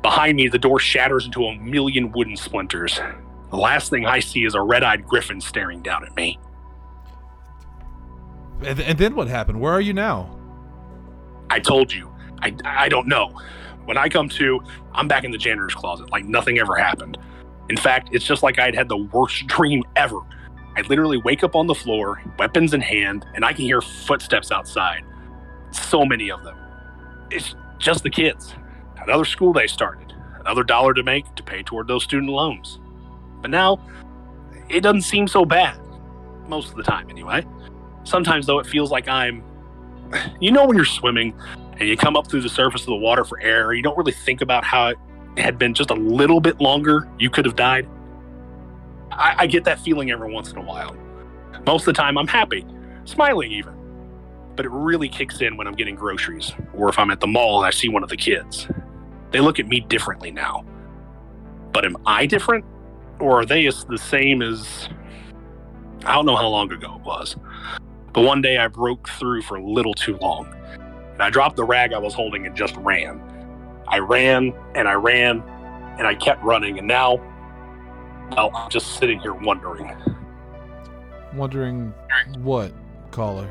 Behind 0.00 0.36
me, 0.36 0.48
the 0.48 0.58
door 0.58 0.80
shatters 0.80 1.26
into 1.26 1.44
a 1.44 1.54
million 1.56 2.10
wooden 2.12 2.36
splinters. 2.36 2.98
The 3.50 3.56
last 3.58 3.90
thing 3.90 4.06
I 4.06 4.20
see 4.20 4.44
is 4.44 4.54
a 4.54 4.60
red 4.62 4.82
eyed 4.82 5.06
griffin 5.06 5.40
staring 5.40 5.82
down 5.82 6.04
at 6.04 6.16
me. 6.16 6.38
And, 8.64 8.80
and 8.80 8.98
then 8.98 9.14
what 9.14 9.28
happened? 9.28 9.60
Where 9.60 9.72
are 9.72 9.80
you 9.80 9.92
now? 9.92 10.38
I 11.50 11.60
told 11.60 11.92
you. 11.92 12.10
I, 12.40 12.56
I 12.64 12.88
don't 12.88 13.06
know. 13.06 13.38
When 13.84 13.98
I 13.98 14.08
come 14.08 14.28
to, 14.30 14.62
I'm 14.92 15.08
back 15.08 15.24
in 15.24 15.30
the 15.30 15.38
janitor's 15.38 15.74
closet 15.74 16.10
like 16.10 16.24
nothing 16.24 16.58
ever 16.58 16.74
happened. 16.74 17.18
In 17.68 17.76
fact, 17.76 18.08
it's 18.12 18.24
just 18.24 18.42
like 18.42 18.58
I'd 18.58 18.74
had 18.74 18.88
the 18.88 18.96
worst 18.96 19.46
dream 19.46 19.84
ever. 19.96 20.20
I 20.76 20.80
literally 20.82 21.18
wake 21.18 21.44
up 21.44 21.54
on 21.54 21.66
the 21.66 21.74
floor, 21.74 22.22
weapons 22.38 22.72
in 22.74 22.80
hand, 22.80 23.26
and 23.34 23.44
I 23.44 23.52
can 23.52 23.64
hear 23.64 23.80
footsteps 23.80 24.50
outside. 24.50 25.04
So 25.70 26.04
many 26.04 26.30
of 26.30 26.42
them. 26.44 26.56
It's 27.30 27.54
just 27.78 28.02
the 28.02 28.10
kids. 28.10 28.54
Another 29.02 29.24
school 29.24 29.52
day 29.52 29.66
started, 29.66 30.14
another 30.40 30.62
dollar 30.62 30.94
to 30.94 31.02
make 31.02 31.34
to 31.34 31.42
pay 31.42 31.62
toward 31.62 31.88
those 31.88 32.04
student 32.04 32.30
loans. 32.30 32.78
But 33.40 33.50
now, 33.50 33.80
it 34.68 34.80
doesn't 34.80 35.02
seem 35.02 35.26
so 35.28 35.44
bad. 35.44 35.78
Most 36.46 36.70
of 36.70 36.76
the 36.76 36.82
time, 36.82 37.10
anyway. 37.10 37.44
Sometimes, 38.04 38.46
though, 38.46 38.58
it 38.58 38.66
feels 38.66 38.90
like 38.90 39.08
I'm. 39.08 39.42
You 40.40 40.52
know, 40.52 40.66
when 40.66 40.76
you're 40.76 40.84
swimming 40.84 41.34
and 41.78 41.88
you 41.88 41.96
come 41.96 42.16
up 42.16 42.28
through 42.28 42.42
the 42.42 42.48
surface 42.48 42.82
of 42.82 42.88
the 42.88 42.96
water 42.96 43.24
for 43.24 43.40
air, 43.40 43.72
you 43.72 43.82
don't 43.82 43.96
really 43.96 44.12
think 44.12 44.42
about 44.42 44.62
how 44.62 44.88
it 44.88 44.98
had 45.36 45.58
been 45.58 45.72
just 45.72 45.90
a 45.90 45.94
little 45.94 46.40
bit 46.40 46.60
longer, 46.60 47.08
you 47.18 47.30
could 47.30 47.44
have 47.46 47.56
died. 47.56 47.88
I, 49.18 49.34
I 49.40 49.46
get 49.46 49.64
that 49.64 49.80
feeling 49.80 50.10
every 50.10 50.32
once 50.32 50.50
in 50.50 50.58
a 50.58 50.62
while. 50.62 50.96
Most 51.66 51.82
of 51.82 51.86
the 51.86 51.92
time, 51.94 52.18
I'm 52.18 52.26
happy, 52.26 52.66
smiling 53.04 53.52
even. 53.52 53.74
But 54.56 54.66
it 54.66 54.70
really 54.70 55.08
kicks 55.08 55.40
in 55.40 55.56
when 55.56 55.66
I'm 55.66 55.74
getting 55.74 55.94
groceries, 55.94 56.52
or 56.74 56.88
if 56.88 56.98
I'm 56.98 57.10
at 57.10 57.20
the 57.20 57.26
mall 57.26 57.58
and 57.58 57.66
I 57.66 57.70
see 57.70 57.88
one 57.88 58.02
of 58.02 58.08
the 58.08 58.16
kids. 58.16 58.68
They 59.30 59.40
look 59.40 59.58
at 59.58 59.66
me 59.66 59.80
differently 59.80 60.30
now. 60.30 60.64
But 61.72 61.84
am 61.84 61.96
I 62.04 62.26
different? 62.26 62.64
Or 63.18 63.40
are 63.40 63.46
they 63.46 63.66
the 63.66 63.98
same 63.98 64.42
as. 64.42 64.88
I 66.04 66.14
don't 66.14 66.26
know 66.26 66.36
how 66.36 66.48
long 66.48 66.70
ago 66.72 66.96
it 66.96 67.02
was. 67.02 67.36
But 68.12 68.22
one 68.22 68.42
day 68.42 68.58
I 68.58 68.68
broke 68.68 69.08
through 69.08 69.42
for 69.42 69.56
a 69.56 69.64
little 69.64 69.94
too 69.94 70.18
long. 70.18 70.52
And 71.12 71.22
I 71.22 71.30
dropped 71.30 71.56
the 71.56 71.64
rag 71.64 71.92
I 71.92 71.98
was 71.98 72.12
holding 72.12 72.46
and 72.46 72.56
just 72.56 72.76
ran. 72.76 73.22
I 73.88 73.98
ran 74.00 74.52
and 74.74 74.88
I 74.88 74.94
ran 74.94 75.42
and 75.98 76.06
I 76.06 76.14
kept 76.14 76.42
running. 76.42 76.78
And 76.78 76.88
now 76.88 77.20
well, 78.36 78.50
I'm 78.54 78.70
just 78.70 78.98
sitting 78.98 79.20
here 79.20 79.34
wondering. 79.34 79.94
Wondering 81.34 81.94
what, 82.38 82.72
caller? 83.10 83.48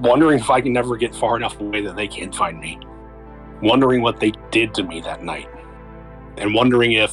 wondering 0.00 0.38
if 0.38 0.50
I 0.50 0.60
can 0.60 0.72
never 0.72 0.96
get 0.96 1.14
far 1.14 1.36
enough 1.36 1.60
away 1.60 1.80
that 1.82 1.96
they 1.96 2.08
can't 2.08 2.34
find 2.34 2.60
me. 2.60 2.78
Wondering 3.62 4.02
what 4.02 4.20
they 4.20 4.32
did 4.50 4.74
to 4.74 4.82
me 4.82 5.00
that 5.00 5.22
night. 5.22 5.48
And 6.36 6.54
wondering 6.54 6.92
if, 6.92 7.12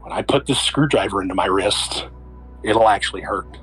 when 0.00 0.12
I 0.12 0.22
put 0.22 0.46
this 0.46 0.60
screwdriver 0.60 1.22
into 1.22 1.34
my 1.34 1.46
wrist, 1.46 2.08
it'll 2.62 2.88
actually 2.88 3.22
hurt. 3.22 3.58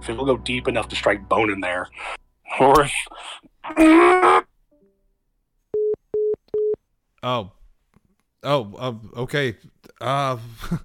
If 0.00 0.10
it'll 0.10 0.24
go 0.24 0.36
deep 0.36 0.68
enough 0.68 0.88
to 0.88 0.96
strike 0.96 1.28
bone 1.28 1.50
in 1.50 1.60
there. 1.60 1.88
Or 2.60 2.82
if. 2.82 2.92
Oh, 7.22 7.50
Oh, 8.46 8.72
uh, 8.78 9.20
okay. 9.20 9.56
Uh, 10.00 10.38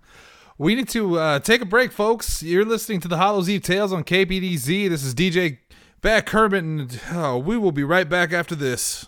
we 0.57 0.73
need 0.73 0.89
to 0.89 1.19
uh, 1.19 1.39
take 1.39 1.61
a 1.61 1.65
break, 1.65 1.91
folks. 1.91 2.41
You're 2.41 2.65
listening 2.65 2.99
to 3.01 3.07
the 3.07 3.17
Hallows 3.17 3.47
Eve 3.47 3.61
Tales 3.61 3.93
on 3.93 4.03
KPDZ. 4.03 4.89
This 4.89 5.03
is 5.03 5.13
DJ 5.13 5.59
Back 6.01 6.25
Kermit, 6.25 6.63
and 6.63 6.99
uh, 7.11 7.37
we 7.37 7.59
will 7.59 7.71
be 7.71 7.83
right 7.83 8.09
back 8.09 8.33
after 8.33 8.55
this. 8.55 9.05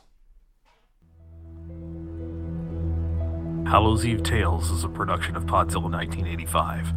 Hallows 3.65 4.05
Eve 4.05 4.21
Tales 4.21 4.69
is 4.69 4.83
a 4.83 4.89
production 4.89 5.35
of 5.35 5.45
Podzilla 5.45 5.89
1985. 5.89 6.93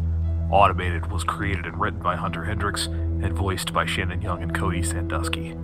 Automated 0.51 1.11
was 1.11 1.23
created 1.23 1.65
and 1.65 1.81
written 1.81 1.99
by 2.03 2.15
Hunter 2.15 2.45
Hendricks 2.45 2.85
and 2.85 3.33
voiced 3.33 3.73
by 3.73 3.87
Shannon 3.87 4.21
Young 4.21 4.43
and 4.43 4.53
Cody 4.53 4.83
Sandusky. 4.83 5.57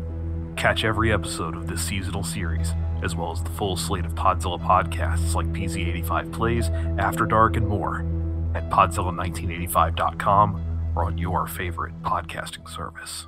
Catch 0.58 0.86
every 0.86 1.14
episode 1.14 1.56
of 1.56 1.68
this 1.68 1.84
seasonal 1.84 2.24
series 2.24 2.74
as 3.04 3.16
well 3.16 3.32
as 3.32 3.44
the 3.44 3.50
full 3.52 3.76
slate 3.76 4.06
of 4.06 4.16
Podzilla 4.16 4.60
podcasts 4.60 5.36
like 5.36 5.46
PZ85 5.48 6.32
Plays, 6.32 6.70
After 6.98 7.26
Dark, 7.26 7.58
and 7.58 7.68
more 7.68 8.06
at 8.56 8.70
podzilla1985.com 8.70 10.94
or 10.96 11.06
on 11.06 11.18
your 11.18 11.48
favorite 11.48 12.00
podcasting 12.04 12.70
service. 12.70 13.28